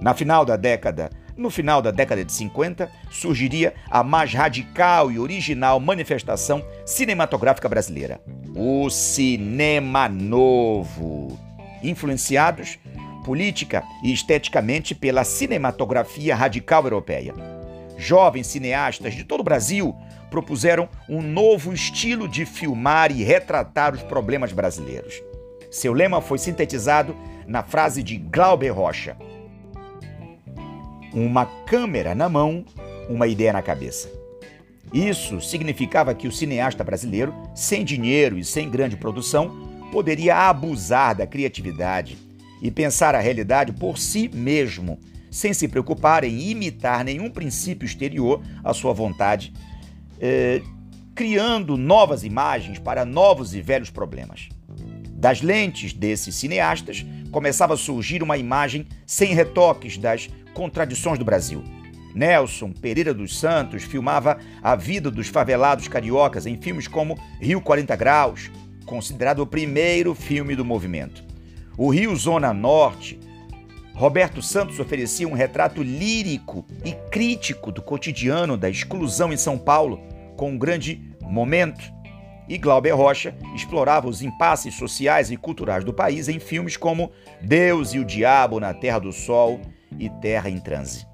Na 0.00 0.14
final 0.14 0.44
da 0.44 0.56
década 0.56 1.10
no 1.38 1.48
final 1.48 1.80
da 1.80 1.90
década 1.90 2.24
de 2.24 2.32
50, 2.32 2.90
surgiria 3.10 3.72
a 3.88 4.02
mais 4.02 4.34
radical 4.34 5.10
e 5.10 5.18
original 5.18 5.78
manifestação 5.78 6.62
cinematográfica 6.84 7.68
brasileira: 7.68 8.20
o 8.54 8.90
cinema 8.90 10.08
novo. 10.08 11.38
Influenciados 11.82 12.76
política 13.28 13.84
e 14.02 14.10
esteticamente 14.10 14.94
pela 14.94 15.22
cinematografia 15.22 16.34
radical 16.34 16.84
europeia. 16.84 17.34
Jovens 17.98 18.46
cineastas 18.46 19.12
de 19.12 19.22
todo 19.22 19.40
o 19.40 19.44
Brasil 19.44 19.94
propuseram 20.30 20.88
um 21.08 21.20
novo 21.20 21.74
estilo 21.74 22.26
de 22.26 22.46
filmar 22.46 23.12
e 23.12 23.22
retratar 23.22 23.94
os 23.94 24.02
problemas 24.02 24.50
brasileiros. 24.50 25.22
Seu 25.70 25.92
lema 25.92 26.22
foi 26.22 26.38
sintetizado 26.38 27.14
na 27.46 27.62
frase 27.62 28.02
de 28.02 28.16
Glauber 28.16 28.70
Rocha: 28.70 29.14
uma 31.12 31.46
câmera 31.46 32.14
na 32.14 32.28
mão, 32.28 32.64
uma 33.08 33.26
ideia 33.26 33.52
na 33.52 33.62
cabeça. 33.62 34.10
Isso 34.92 35.40
significava 35.40 36.14
que 36.14 36.26
o 36.26 36.32
cineasta 36.32 36.82
brasileiro, 36.82 37.34
sem 37.54 37.84
dinheiro 37.84 38.38
e 38.38 38.44
sem 38.44 38.70
grande 38.70 38.96
produção, 38.96 39.68
poderia 39.92 40.48
abusar 40.48 41.14
da 41.14 41.26
criatividade 41.26 42.16
e 42.62 42.70
pensar 42.70 43.14
a 43.14 43.20
realidade 43.20 43.72
por 43.72 43.98
si 43.98 44.28
mesmo, 44.32 44.98
sem 45.30 45.52
se 45.52 45.68
preocupar 45.68 46.24
em 46.24 46.50
imitar 46.50 47.04
nenhum 47.04 47.30
princípio 47.30 47.86
exterior 47.86 48.42
à 48.64 48.72
sua 48.72 48.92
vontade, 48.92 49.52
eh, 50.20 50.62
criando 51.14 51.76
novas 51.76 52.24
imagens 52.24 52.78
para 52.78 53.04
novos 53.04 53.54
e 53.54 53.60
velhos 53.60 53.90
problemas. 53.90 54.48
Das 55.12 55.42
lentes 55.42 55.92
desses 55.92 56.34
cineastas 56.36 57.04
começava 57.30 57.74
a 57.74 57.76
surgir 57.76 58.22
uma 58.22 58.38
imagem 58.38 58.86
sem 59.04 59.34
retoques 59.34 59.98
das 59.98 60.30
contradições 60.58 61.20
do 61.20 61.24
Brasil. 61.24 61.62
Nelson 62.12 62.72
Pereira 62.72 63.14
dos 63.14 63.38
Santos 63.38 63.84
filmava 63.84 64.38
a 64.60 64.74
vida 64.74 65.08
dos 65.08 65.28
favelados 65.28 65.86
cariocas 65.86 66.46
em 66.46 66.60
filmes 66.60 66.88
como 66.88 67.16
Rio 67.40 67.60
40 67.60 67.94
Graus, 67.94 68.50
considerado 68.84 69.38
o 69.38 69.46
primeiro 69.46 70.16
filme 70.16 70.56
do 70.56 70.64
movimento. 70.64 71.22
O 71.76 71.90
Rio 71.90 72.14
Zona 72.16 72.52
Norte, 72.52 73.20
Roberto 73.94 74.42
Santos 74.42 74.80
oferecia 74.80 75.28
um 75.28 75.32
retrato 75.32 75.80
lírico 75.80 76.66
e 76.84 76.90
crítico 77.08 77.70
do 77.70 77.80
cotidiano 77.80 78.56
da 78.56 78.68
exclusão 78.68 79.32
em 79.32 79.36
São 79.36 79.56
Paulo, 79.56 80.00
com 80.36 80.50
um 80.50 80.58
grande 80.58 81.00
momento 81.22 81.84
e 82.48 82.58
Glauber 82.58 82.96
Rocha 82.96 83.32
explorava 83.54 84.08
os 84.08 84.22
impasses 84.22 84.74
sociais 84.74 85.30
e 85.30 85.36
culturais 85.36 85.84
do 85.84 85.92
país 85.92 86.28
em 86.28 86.40
filmes 86.40 86.76
como 86.76 87.12
Deus 87.40 87.92
e 87.94 88.00
o 88.00 88.04
Diabo 88.04 88.58
na 88.58 88.74
Terra 88.74 88.98
do 88.98 89.12
Sol 89.12 89.60
e 89.98 90.08
Terra 90.08 90.48
em 90.48 90.58
Transe. 90.58 91.06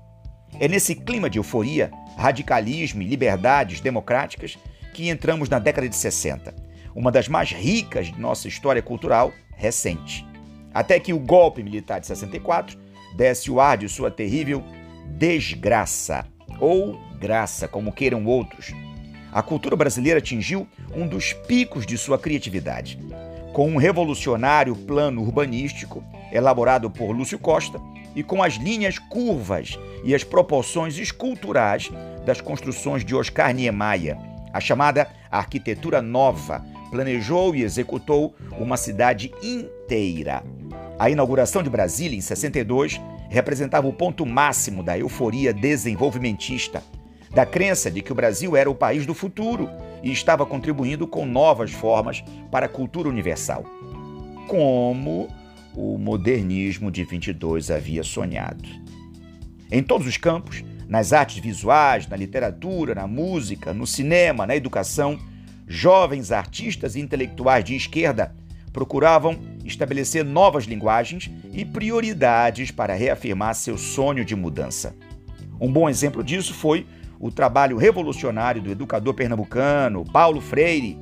É 0.58 0.68
nesse 0.68 0.94
clima 0.94 1.28
de 1.28 1.38
euforia, 1.38 1.90
radicalismo 2.16 3.02
e 3.02 3.06
liberdades 3.06 3.80
democráticas 3.80 4.56
que 4.92 5.08
entramos 5.08 5.48
na 5.48 5.58
década 5.58 5.88
de 5.88 5.96
60, 5.96 6.54
uma 6.94 7.10
das 7.10 7.26
mais 7.26 7.50
ricas 7.50 8.06
de 8.06 8.20
nossa 8.20 8.46
história 8.46 8.80
cultural 8.80 9.32
recente. 9.56 10.24
Até 10.72 11.00
que 11.00 11.12
o 11.12 11.18
golpe 11.18 11.62
militar 11.62 12.00
de 12.00 12.06
64 12.06 12.78
desce 13.16 13.50
o 13.50 13.60
ar 13.60 13.76
de 13.76 13.88
sua 13.88 14.10
terrível 14.10 14.62
desgraça, 15.06 16.26
ou 16.60 16.98
graça, 17.18 17.68
como 17.68 17.92
queiram 17.92 18.24
outros, 18.26 18.72
a 19.32 19.42
cultura 19.42 19.74
brasileira 19.74 20.18
atingiu 20.18 20.68
um 20.94 21.08
dos 21.08 21.32
picos 21.32 21.84
de 21.84 21.98
sua 21.98 22.18
criatividade. 22.18 22.98
Com 23.52 23.68
um 23.68 23.76
revolucionário 23.76 24.74
plano 24.74 25.22
urbanístico 25.22 26.04
elaborado 26.32 26.88
por 26.90 27.10
Lúcio 27.10 27.38
Costa 27.38 27.80
e 28.14 28.22
com 28.22 28.42
as 28.42 28.54
linhas 28.54 28.98
curvas 28.98 29.78
e 30.04 30.14
as 30.14 30.24
proporções 30.24 30.98
esculturais 30.98 31.90
das 32.24 32.40
construções 32.40 33.04
de 33.04 33.14
Oscar 33.14 33.52
Niemeyer, 33.54 34.16
a 34.52 34.60
chamada 34.60 35.08
arquitetura 35.30 36.00
nova 36.00 36.64
planejou 36.90 37.54
e 37.54 37.62
executou 37.62 38.34
uma 38.58 38.76
cidade 38.76 39.32
inteira. 39.42 40.42
A 40.98 41.10
inauguração 41.10 41.62
de 41.62 41.68
Brasília 41.68 42.16
em 42.16 42.20
62 42.20 43.00
representava 43.28 43.88
o 43.88 43.92
ponto 43.92 44.24
máximo 44.24 44.82
da 44.82 44.96
euforia 44.96 45.52
desenvolvimentista 45.52 46.82
da 47.34 47.44
crença 47.44 47.90
de 47.90 48.00
que 48.00 48.12
o 48.12 48.14
Brasil 48.14 48.56
era 48.56 48.70
o 48.70 48.74
país 48.74 49.04
do 49.04 49.12
futuro 49.12 49.68
e 50.02 50.12
estava 50.12 50.46
contribuindo 50.46 51.06
com 51.06 51.26
novas 51.26 51.72
formas 51.72 52.22
para 52.50 52.66
a 52.66 52.68
cultura 52.68 53.08
universal, 53.08 53.64
como 54.46 55.28
o 55.76 55.98
modernismo 55.98 56.90
de 56.90 57.04
22 57.04 57.70
havia 57.70 58.02
sonhado. 58.02 58.68
Em 59.70 59.82
todos 59.82 60.06
os 60.06 60.16
campos, 60.16 60.62
nas 60.88 61.12
artes 61.12 61.38
visuais, 61.38 62.06
na 62.06 62.16
literatura, 62.16 62.94
na 62.94 63.06
música, 63.06 63.72
no 63.72 63.86
cinema, 63.86 64.46
na 64.46 64.54
educação, 64.54 65.18
jovens 65.66 66.30
artistas 66.30 66.94
e 66.94 67.00
intelectuais 67.00 67.64
de 67.64 67.74
esquerda 67.74 68.34
procuravam 68.72 69.38
estabelecer 69.64 70.24
novas 70.24 70.64
linguagens 70.64 71.30
e 71.52 71.64
prioridades 71.64 72.70
para 72.70 72.94
reafirmar 72.94 73.54
seu 73.54 73.78
sonho 73.78 74.24
de 74.24 74.34
mudança. 74.34 74.94
Um 75.60 75.72
bom 75.72 75.88
exemplo 75.88 76.22
disso 76.22 76.52
foi 76.52 76.86
o 77.20 77.30
trabalho 77.30 77.76
revolucionário 77.76 78.60
do 78.60 78.70
educador 78.70 79.14
pernambucano 79.14 80.04
Paulo 80.04 80.40
Freire, 80.40 80.98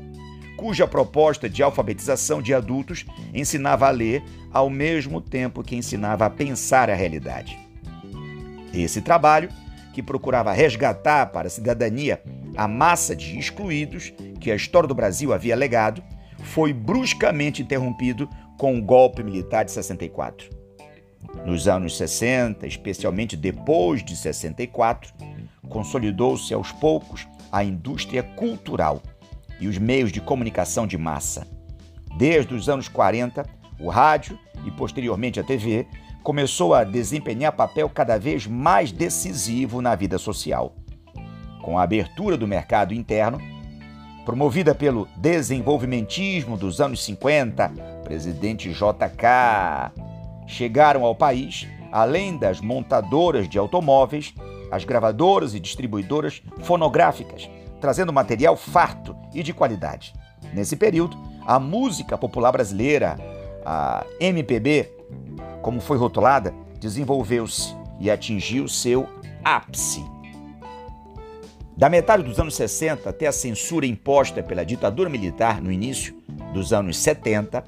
cuja 0.56 0.86
proposta 0.86 1.48
de 1.48 1.62
alfabetização 1.62 2.42
de 2.42 2.54
adultos 2.54 3.04
ensinava 3.32 3.86
a 3.86 3.90
ler 3.90 4.22
ao 4.52 4.68
mesmo 4.68 5.20
tempo 5.20 5.62
que 5.62 5.76
ensinava 5.76 6.26
a 6.26 6.30
pensar 6.30 6.90
a 6.90 6.94
realidade. 6.94 7.58
Esse 8.72 9.00
trabalho, 9.00 9.48
que 9.92 10.02
procurava 10.02 10.52
resgatar 10.52 11.26
para 11.26 11.48
a 11.48 11.50
cidadania 11.50 12.22
a 12.56 12.66
massa 12.66 13.14
de 13.14 13.38
excluídos 13.38 14.12
que 14.40 14.50
a 14.50 14.54
história 14.54 14.88
do 14.88 14.94
Brasil 14.94 15.32
havia 15.32 15.54
legado, 15.54 16.02
foi 16.42 16.72
bruscamente 16.72 17.62
interrompido 17.62 18.28
com 18.58 18.78
o 18.78 18.82
golpe 18.82 19.22
militar 19.22 19.64
de 19.64 19.72
64. 19.72 20.48
Nos 21.44 21.68
anos 21.68 21.96
60, 21.96 22.66
especialmente 22.66 23.36
depois 23.36 24.04
de 24.04 24.16
64, 24.16 25.12
consolidou-se 25.68 26.52
aos 26.52 26.72
poucos 26.72 27.26
a 27.50 27.62
indústria 27.62 28.22
cultural 28.22 29.02
e 29.62 29.68
os 29.68 29.78
meios 29.78 30.10
de 30.10 30.20
comunicação 30.20 30.86
de 30.86 30.98
massa. 30.98 31.46
Desde 32.18 32.52
os 32.52 32.68
anos 32.68 32.88
40, 32.88 33.46
o 33.78 33.88
rádio 33.88 34.38
e 34.66 34.70
posteriormente 34.72 35.38
a 35.38 35.44
TV 35.44 35.86
começou 36.22 36.74
a 36.74 36.84
desempenhar 36.84 37.52
papel 37.52 37.88
cada 37.88 38.18
vez 38.18 38.46
mais 38.46 38.90
decisivo 38.90 39.80
na 39.80 39.94
vida 39.94 40.18
social. 40.18 40.74
Com 41.62 41.78
a 41.78 41.82
abertura 41.82 42.36
do 42.36 42.46
mercado 42.46 42.92
interno, 42.92 43.40
promovida 44.24 44.74
pelo 44.74 45.08
desenvolvimentismo 45.16 46.56
dos 46.56 46.80
anos 46.80 47.02
50, 47.04 47.68
presidente 48.04 48.72
JK, 48.72 49.92
chegaram 50.46 51.04
ao 51.04 51.14
país, 51.14 51.68
além 51.92 52.36
das 52.36 52.60
montadoras 52.60 53.48
de 53.48 53.58
automóveis, 53.58 54.34
as 54.72 54.84
gravadoras 54.84 55.54
e 55.54 55.60
distribuidoras 55.60 56.42
fonográficas, 56.62 57.48
trazendo 57.82 58.12
material 58.12 58.56
farto 58.56 59.16
e 59.34 59.42
de 59.42 59.52
qualidade. 59.52 60.14
Nesse 60.54 60.76
período, 60.76 61.18
a 61.44 61.58
música 61.58 62.16
popular 62.16 62.52
brasileira, 62.52 63.18
a 63.66 64.06
MPB, 64.20 64.88
como 65.60 65.80
foi 65.80 65.98
rotulada, 65.98 66.54
desenvolveu-se 66.78 67.74
e 67.98 68.08
atingiu 68.08 68.68
seu 68.68 69.08
ápice. 69.44 70.04
Da 71.76 71.88
metade 71.88 72.22
dos 72.22 72.38
anos 72.38 72.54
60 72.54 73.10
até 73.10 73.26
a 73.26 73.32
censura 73.32 73.84
imposta 73.84 74.44
pela 74.44 74.64
ditadura 74.64 75.10
militar 75.10 75.60
no 75.60 75.72
início 75.72 76.14
dos 76.54 76.72
anos 76.72 76.96
70, 76.98 77.64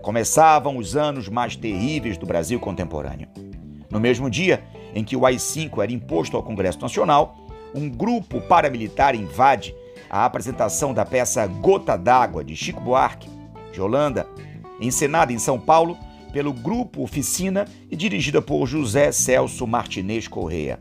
Começavam 0.00 0.76
os 0.76 0.96
anos 0.96 1.28
mais 1.28 1.56
terríveis 1.56 2.16
do 2.16 2.24
Brasil 2.24 2.60
contemporâneo. 2.60 3.28
No 3.90 3.98
mesmo 3.98 4.30
dia 4.30 4.62
em 4.94 5.02
que 5.02 5.16
o 5.16 5.26
AI-5 5.26 5.82
era 5.82 5.92
imposto 5.92 6.36
ao 6.36 6.42
Congresso 6.42 6.80
Nacional, 6.80 7.36
um 7.74 7.90
grupo 7.90 8.40
paramilitar 8.40 9.14
invade 9.14 9.74
a 10.08 10.24
apresentação 10.24 10.94
da 10.94 11.04
peça 11.04 11.46
Gota 11.46 11.96
d'Água 11.98 12.44
de 12.44 12.54
Chico 12.54 12.80
Buarque, 12.80 13.28
de 13.72 13.80
Holanda, 13.80 14.26
encenada 14.80 15.32
em 15.32 15.38
São 15.38 15.58
Paulo 15.58 15.98
pelo 16.32 16.52
Grupo 16.52 17.02
Oficina 17.02 17.66
e 17.90 17.96
dirigida 17.96 18.40
por 18.40 18.66
José 18.66 19.10
Celso 19.10 19.66
Martinez 19.66 20.28
Correa, 20.28 20.78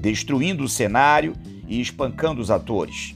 destruindo 0.00 0.64
o 0.64 0.68
cenário 0.68 1.34
e 1.68 1.80
espancando 1.80 2.40
os 2.40 2.50
atores. 2.50 3.14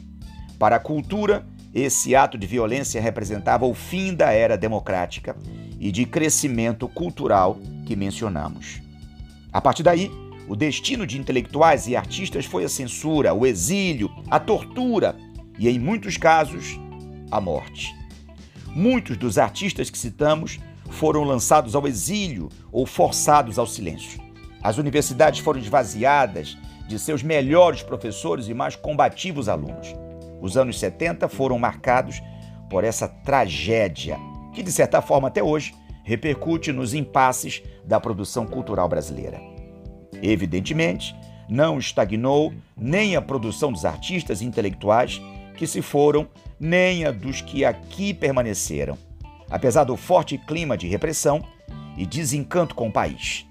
Para 0.59 0.77
a 0.77 0.81
cultura, 0.81 1.47
esse 1.75 2.15
ato 2.15 2.39
de 2.39 2.47
violência 2.47 3.01
representava 3.01 3.67
o 3.67 3.75
fim 3.75 4.15
da 4.15 4.33
era 4.33 4.57
democrática 4.57 5.37
e 5.79 5.93
de 5.93 6.05
crescimento 6.05 6.89
cultural 6.89 7.59
que 7.87 7.95
mencionamos. 7.95 8.81
A 9.53 9.61
partir 9.61 9.83
daí, 9.83 10.11
o 10.49 10.57
destino 10.57 11.07
de 11.07 11.19
intelectuais 11.19 11.87
e 11.87 11.95
artistas 11.95 12.47
foi 12.47 12.65
a 12.65 12.69
censura, 12.69 13.35
o 13.35 13.47
exílio, 13.47 14.11
a 14.31 14.41
tortura 14.41 15.15
e, 15.59 15.69
em 15.69 15.79
muitos 15.79 16.17
casos, 16.17 16.79
a 17.31 17.41
morte. 17.41 17.95
Muitos 18.75 19.17
dos 19.17 19.37
artistas 19.39 19.91
que 19.91 19.99
citamos 19.99 20.59
foram 20.91 21.23
lançados 21.23 21.75
ao 21.75 21.87
exílio 21.87 22.49
ou 22.73 22.87
forçados 22.87 23.59
ao 23.59 23.67
silêncio. 23.67 24.21
As 24.63 24.79
universidades 24.79 25.41
foram 25.41 25.61
esvaziadas 25.61 26.57
de 26.89 26.99
seus 26.99 27.23
melhores 27.23 27.83
professores 27.83 28.49
e 28.49 28.55
mais 28.55 28.75
combativos 28.75 29.49
alunos. 29.49 29.95
Os 30.41 30.57
anos 30.57 30.79
70 30.79 31.29
foram 31.29 31.59
marcados 31.59 32.23
por 32.71 32.85
essa 32.85 33.09
tragédia, 33.09 34.19
que 34.53 34.63
de 34.63 34.73
certa 34.73 35.01
forma 35.01 35.29
até 35.29 35.43
hoje 35.43 35.75
repercute 36.05 36.73
nos 36.73 36.95
impasses 36.95 37.63
da 37.85 38.01
produção 38.01 38.47
cultural 38.47 38.89
brasileira. 38.89 39.41
Evidentemente, 40.23 41.15
não 41.49 41.79
estagnou 41.79 42.53
nem 42.77 43.17
a 43.17 43.23
produção 43.23 43.73
dos 43.73 43.85
artistas 43.85 44.43
intelectuais 44.43 45.21
que 45.57 45.67
se 45.67 45.83
foram, 45.83 46.29
nem 46.59 47.05
a 47.05 47.11
dos 47.11 47.41
que 47.41 47.65
aqui 47.65 48.15
permaneceram 48.15 48.97
apesar 49.51 49.85
do 49.85 49.97
forte 49.97 50.37
clima 50.39 50.77
de 50.77 50.87
repressão 50.87 51.43
e 51.97 52.07
desencanto 52.07 52.75
com 52.75 52.89
o 52.89 52.93
país. 52.93 53.47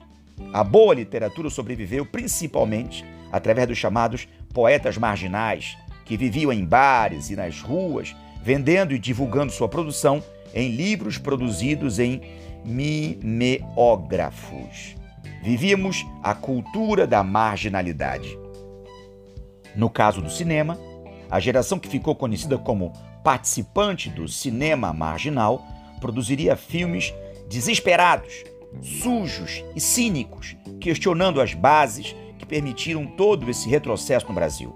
A 0.53 0.63
boa 0.63 0.93
literatura 0.93 1.49
sobreviveu 1.49 2.05
principalmente 2.05 3.03
através 3.31 3.67
dos 3.67 3.77
chamados 3.77 4.27
poetas 4.53 4.97
marginais, 4.97 5.77
que 6.07 6.17
viviam 6.17 6.53
em 6.53 6.63
bares 6.63 7.29
e 7.29 7.35
nas 7.35 7.61
ruas, 7.61 8.15
vendendo 8.41 8.93
e 8.93 8.99
divulgando 8.99 9.51
sua 9.51 9.67
produção 9.67 10.23
em 10.53 10.69
livros 10.69 11.17
produzidos 11.17 11.99
em 11.99 12.21
mimeógrafos. 12.63 14.95
Vivíamos 15.43 16.05
a 16.23 16.33
cultura 16.33 17.05
da 17.05 17.21
marginalidade. 17.23 18.39
No 19.75 19.89
caso 19.89 20.21
do 20.21 20.29
cinema, 20.29 20.79
a 21.29 21.41
geração 21.41 21.77
que 21.77 21.89
ficou 21.89 22.15
conhecida 22.15 22.57
como 22.57 22.93
participante 23.23 24.09
do 24.09 24.29
cinema 24.29 24.93
marginal 24.93 25.61
produziria 25.99 26.55
filmes 26.55 27.13
desesperados, 27.49 28.45
sujos 28.81 29.61
e 29.75 29.81
cínicos, 29.81 30.55
questionando 30.79 31.41
as 31.41 31.53
bases 31.53 32.15
que 32.39 32.45
permitiram 32.45 33.05
todo 33.05 33.49
esse 33.49 33.67
retrocesso 33.69 34.27
no 34.27 34.33
Brasil. 34.33 34.73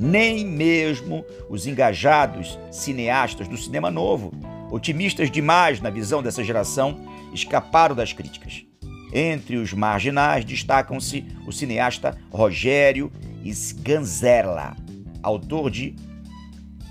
Nem 0.00 0.46
mesmo 0.46 1.24
os 1.50 1.66
engajados 1.66 2.56
cineastas 2.70 3.48
do 3.48 3.56
cinema 3.56 3.90
novo, 3.90 4.32
otimistas 4.70 5.28
demais 5.28 5.80
na 5.80 5.90
visão 5.90 6.22
dessa 6.22 6.44
geração, 6.44 7.00
escaparam 7.34 7.96
das 7.96 8.12
críticas. 8.12 8.64
Entre 9.12 9.56
os 9.56 9.72
marginais 9.72 10.44
destacam-se 10.44 11.24
o 11.44 11.50
cineasta 11.50 12.16
Rogério 12.30 13.10
Sganzerla, 13.44 14.76
autor 15.20 15.68
de 15.68 15.96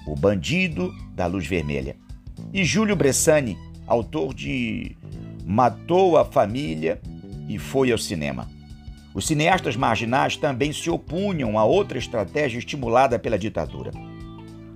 O 0.05 0.13
Bandido 0.13 0.93
da 1.15 1.27
Luz 1.27 1.47
Vermelha 1.47 1.95
e 2.53 2.65
Júlio 2.65 2.95
Bressani, 2.95 3.57
autor 3.85 4.33
de 4.33 4.97
Matou 5.45 6.17
a 6.17 6.25
Família 6.25 6.99
e 7.47 7.57
Foi 7.57 7.89
ao 7.89 7.97
Cinema. 7.97 8.56
Os 9.17 9.25
cineastas 9.25 9.75
marginais 9.75 10.37
também 10.37 10.71
se 10.71 10.91
opunham 10.91 11.57
a 11.57 11.63
outra 11.63 11.97
estratégia 11.97 12.59
estimulada 12.59 13.17
pela 13.17 13.35
ditadura. 13.35 13.89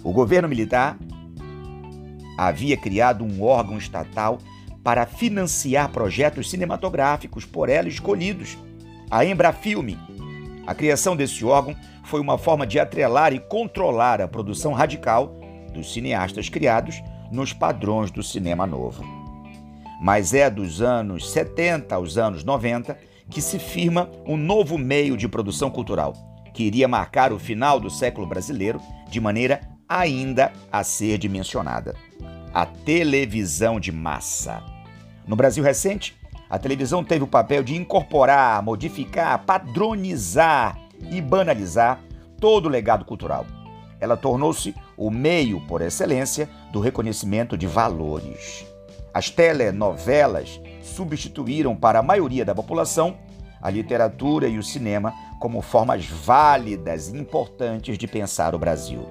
O 0.03 0.11
governo 0.11 0.49
militar 0.49 0.97
havia 2.35 2.75
criado 2.75 3.23
um 3.23 3.43
órgão 3.43 3.77
estatal 3.77 4.39
para 4.83 5.05
financiar 5.05 5.89
projetos 5.89 6.49
cinematográficos 6.49 7.45
por 7.45 7.69
ela 7.69 7.87
escolhidos, 7.87 8.57
a 9.11 9.23
Embrafilme. 9.23 9.95
A 10.65 10.73
criação 10.73 11.15
desse 11.15 11.45
órgão 11.45 11.75
foi 12.03 12.19
uma 12.19 12.39
forma 12.39 12.65
de 12.65 12.79
atrelar 12.79 13.33
e 13.33 13.39
controlar 13.39 14.23
a 14.23 14.27
produção 14.27 14.73
radical 14.73 15.39
dos 15.71 15.93
cineastas 15.93 16.49
criados 16.49 16.99
nos 17.31 17.53
padrões 17.53 18.09
do 18.09 18.23
cinema 18.23 18.65
novo. 18.65 19.03
Mas 20.01 20.33
é 20.33 20.49
dos 20.49 20.81
anos 20.81 21.31
70 21.31 21.93
aos 21.93 22.17
anos 22.17 22.43
90 22.43 23.11
que 23.32 23.41
se 23.41 23.57
firma 23.57 24.09
um 24.27 24.38
novo 24.38 24.77
meio 24.77 25.17
de 25.17 25.27
produção 25.27 25.71
cultural, 25.71 26.13
que 26.53 26.63
iria 26.63 26.88
marcar 26.88 27.34
o 27.34 27.39
final 27.39 27.79
do 27.79 27.89
século 27.89 28.27
brasileiro 28.27 28.79
de 29.09 29.19
maneira 29.19 29.61
ainda 29.89 30.53
a 30.71 30.84
ser 30.84 31.17
dimensionada: 31.17 31.95
a 32.53 32.65
televisão 32.65 33.79
de 33.79 33.91
massa. 33.91 34.61
No 35.25 35.36
Brasil 35.36 35.63
recente, 35.63 36.15
a 36.49 36.59
televisão 36.59 37.03
teve 37.03 37.23
o 37.23 37.27
papel 37.27 37.63
de 37.63 37.75
incorporar, 37.75 38.61
modificar, 38.61 39.43
padronizar 39.45 40.77
e 41.09 41.19
banalizar 41.19 41.99
todo 42.39 42.65
o 42.65 42.69
legado 42.69 43.05
cultural 43.05 43.47
ela 44.01 44.17
tornou-se 44.17 44.75
o 44.97 45.11
meio 45.11 45.61
por 45.61 45.82
excelência 45.82 46.49
do 46.73 46.79
reconhecimento 46.79 47.55
de 47.55 47.67
valores. 47.67 48.65
As 49.13 49.29
telenovelas 49.29 50.59
substituíram 50.91 51.75
para 51.75 51.99
a 51.99 52.03
maioria 52.03 52.45
da 52.45 52.53
população 52.55 53.17
a 53.61 53.69
literatura 53.69 54.47
e 54.47 54.57
o 54.57 54.63
cinema 54.63 55.13
como 55.39 55.61
formas 55.61 56.05
válidas 56.05 57.09
e 57.09 57.17
importantes 57.17 57.97
de 57.97 58.07
pensar 58.07 58.55
o 58.55 58.59
Brasil. 58.59 59.05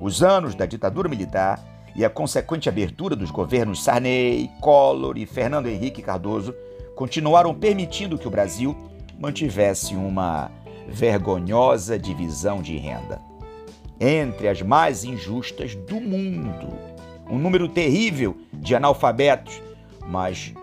Os 0.00 0.22
anos 0.22 0.54
da 0.54 0.66
ditadura 0.66 1.08
militar 1.08 1.58
e 1.94 2.04
a 2.04 2.10
consequente 2.10 2.68
abertura 2.68 3.16
dos 3.16 3.30
governos 3.30 3.82
Sarney, 3.82 4.50
Collor 4.60 5.18
e 5.18 5.26
Fernando 5.26 5.66
Henrique 5.66 6.02
Cardoso 6.02 6.54
continuaram 6.94 7.54
permitindo 7.54 8.18
que 8.18 8.28
o 8.28 8.30
Brasil 8.30 8.76
mantivesse 9.18 9.94
uma 9.94 10.50
vergonhosa 10.88 11.98
divisão 11.98 12.62
de 12.62 12.76
renda 12.76 13.20
entre 14.00 14.48
as 14.48 14.62
mais 14.62 15.04
injustas 15.04 15.74
do 15.74 16.00
mundo. 16.00 16.68
Um 17.28 17.38
número 17.38 17.68
terrível 17.68 18.34
de 18.52 18.74
analfabetos, 18.74 19.60
mas 20.06 20.54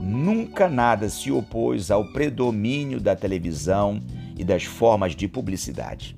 nunca 0.00 0.68
nada 0.68 1.08
se 1.08 1.30
opôs 1.30 1.90
ao 1.90 2.04
predomínio 2.12 3.00
da 3.00 3.16
televisão 3.16 4.00
e 4.36 4.44
das 4.44 4.64
formas 4.64 5.14
de 5.14 5.26
publicidade. 5.26 6.16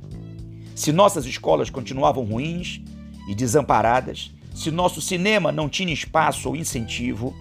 Se 0.74 0.92
nossas 0.92 1.24
escolas 1.24 1.70
continuavam 1.70 2.24
ruins 2.24 2.80
e 3.28 3.34
desamparadas, 3.34 4.32
se 4.54 4.70
nosso 4.70 5.00
cinema 5.00 5.52
não 5.52 5.68
tinha 5.68 5.92
espaço 5.92 6.48
ou 6.48 6.56
incentivo, 6.56 7.34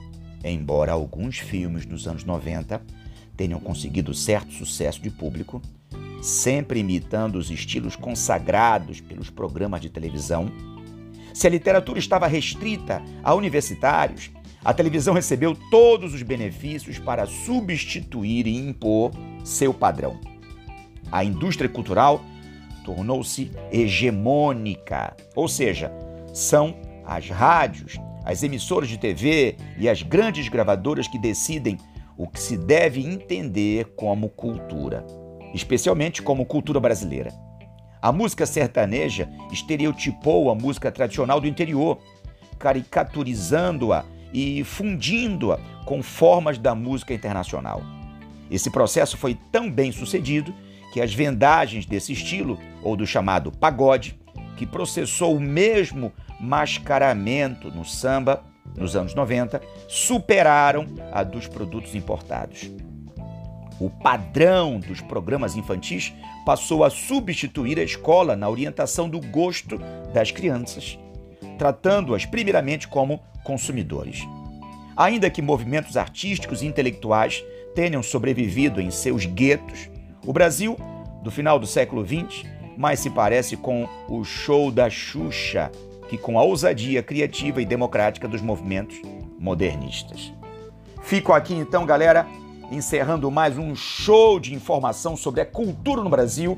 embora 0.43 0.91
alguns 0.91 1.39
filmes 1.39 1.85
dos 1.85 2.07
anos 2.07 2.23
90 2.23 2.81
tenham 3.35 3.59
conseguido 3.59 4.13
certo 4.13 4.53
sucesso 4.53 5.01
de 5.01 5.09
público, 5.09 5.61
sempre 6.21 6.79
imitando 6.79 7.35
os 7.35 7.51
estilos 7.51 7.95
consagrados 7.95 8.99
pelos 8.99 9.29
programas 9.29 9.81
de 9.81 9.89
televisão. 9.89 10.51
Se 11.33 11.45
a 11.45 11.49
literatura 11.49 11.99
estava 11.99 12.25
restrita 12.25 13.01
a 13.23 13.33
universitários, 13.35 14.31
a 14.67 14.73
televisão 14.73 15.13
recebeu 15.13 15.55
todos 15.71 16.13
os 16.13 16.21
benefícios 16.21 16.99
para 16.99 17.25
substituir 17.25 18.45
e 18.45 18.57
impor 18.57 19.11
seu 19.41 19.73
padrão. 19.73 20.19
A 21.09 21.23
indústria 21.23 21.69
cultural 21.69 22.21
tornou-se 22.83 23.49
hegemônica, 23.71 25.15
ou 25.33 25.47
seja, 25.47 25.89
são 26.33 26.75
as 27.05 27.29
rádios, 27.29 27.97
as 28.25 28.43
emissoras 28.43 28.89
de 28.89 28.97
TV 28.97 29.55
e 29.79 29.87
as 29.87 30.01
grandes 30.01 30.49
gravadoras 30.49 31.07
que 31.07 31.17
decidem 31.17 31.77
o 32.17 32.27
que 32.27 32.39
se 32.39 32.57
deve 32.57 33.01
entender 33.01 33.93
como 33.95 34.27
cultura 34.27 35.05
especialmente 35.53 36.21
como 36.21 36.45
cultura 36.45 36.79
brasileira. 36.79 37.31
A 38.01 38.11
música 38.11 38.45
sertaneja 38.45 39.29
estereotipou 39.51 40.49
a 40.49 40.55
música 40.55 40.91
tradicional 40.91 41.41
do 41.41 41.47
interior, 41.47 41.99
caricaturizando-a 42.59 44.05
e 44.37 44.63
fundindo-a 44.63 45.57
com 45.83 46.03
formas 46.03 46.59
da 46.59 46.75
música 46.75 47.11
internacional. 47.11 47.81
Esse 48.51 48.69
processo 48.69 49.17
foi 49.17 49.35
tão 49.51 49.67
bem 49.71 49.91
sucedido 49.91 50.53
que 50.93 51.01
as 51.01 51.11
vendagens 51.11 51.87
desse 51.87 52.13
estilo, 52.13 52.59
ou 52.83 52.95
do 52.95 53.07
chamado 53.07 53.51
pagode, 53.51 54.15
que 54.55 54.63
processou 54.63 55.35
o 55.35 55.39
mesmo 55.39 56.13
mascaramento 56.39 57.71
no 57.71 57.83
samba 57.83 58.43
nos 58.77 58.95
anos 58.95 59.15
90, 59.15 59.59
superaram 59.87 60.85
a 61.11 61.23
dos 61.23 61.47
produtos 61.47 61.95
importados. 61.95 62.69
O 63.79 63.89
padrão 63.89 64.79
dos 64.79 65.01
programas 65.01 65.55
infantis 65.55 66.13
passou 66.45 66.83
a 66.83 66.91
substituir 66.91 67.79
a 67.79 67.83
escola 67.83 68.35
na 68.35 68.47
orientação 68.47 69.09
do 69.09 69.19
gosto 69.19 69.79
das 70.13 70.29
crianças, 70.29 70.99
tratando-as 71.57 72.23
primeiramente 72.23 72.87
como 72.87 73.19
consumidores. 73.47 74.27
Ainda 74.97 75.29
que 75.29 75.41
movimentos 75.41 75.95
artísticos 75.95 76.61
e 76.61 76.65
intelectuais 76.65 77.41
tenham 77.73 78.03
sobrevivido 78.03 78.81
em 78.81 78.91
seus 78.91 79.25
guetos, 79.25 79.89
o 80.25 80.33
Brasil, 80.33 80.75
do 81.23 81.31
final 81.31 81.57
do 81.57 81.65
século 81.65 82.05
XX, 82.05 82.43
mais 82.77 82.99
se 82.99 83.09
parece 83.09 83.55
com 83.55 83.87
o 84.09 84.25
show 84.25 84.69
da 84.69 84.89
Xuxa 84.89 85.71
que 86.09 86.17
com 86.17 86.37
a 86.37 86.43
ousadia 86.43 87.01
criativa 87.01 87.61
e 87.61 87.65
democrática 87.65 88.27
dos 88.27 88.41
movimentos 88.41 89.01
modernistas. 89.39 90.33
Fico 91.03 91.31
aqui 91.31 91.53
então, 91.53 91.85
galera, 91.85 92.27
encerrando 92.69 93.31
mais 93.31 93.57
um 93.57 93.73
show 93.75 94.39
de 94.39 94.53
informação 94.53 95.15
sobre 95.15 95.39
a 95.39 95.45
cultura 95.45 96.01
no 96.01 96.09
Brasil, 96.09 96.57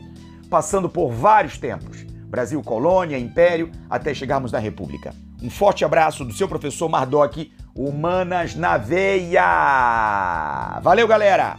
passando 0.50 0.90
por 0.90 1.12
vários 1.12 1.58
tempos 1.58 2.10
Brasil 2.30 2.62
colônia, 2.62 3.18
império, 3.18 3.72
até 3.90 4.14
chegarmos 4.14 4.52
na 4.52 4.60
República. 4.60 5.14
Um 5.42 5.50
forte 5.50 5.86
abraço 5.86 6.26
do 6.26 6.34
seu 6.34 6.48
professor 6.48 6.90
Mardoc, 6.90 7.52
Humanas 7.76 8.56
na 8.56 8.78
Veia! 8.78 10.80
Valeu, 10.82 11.08
galera! 11.08 11.58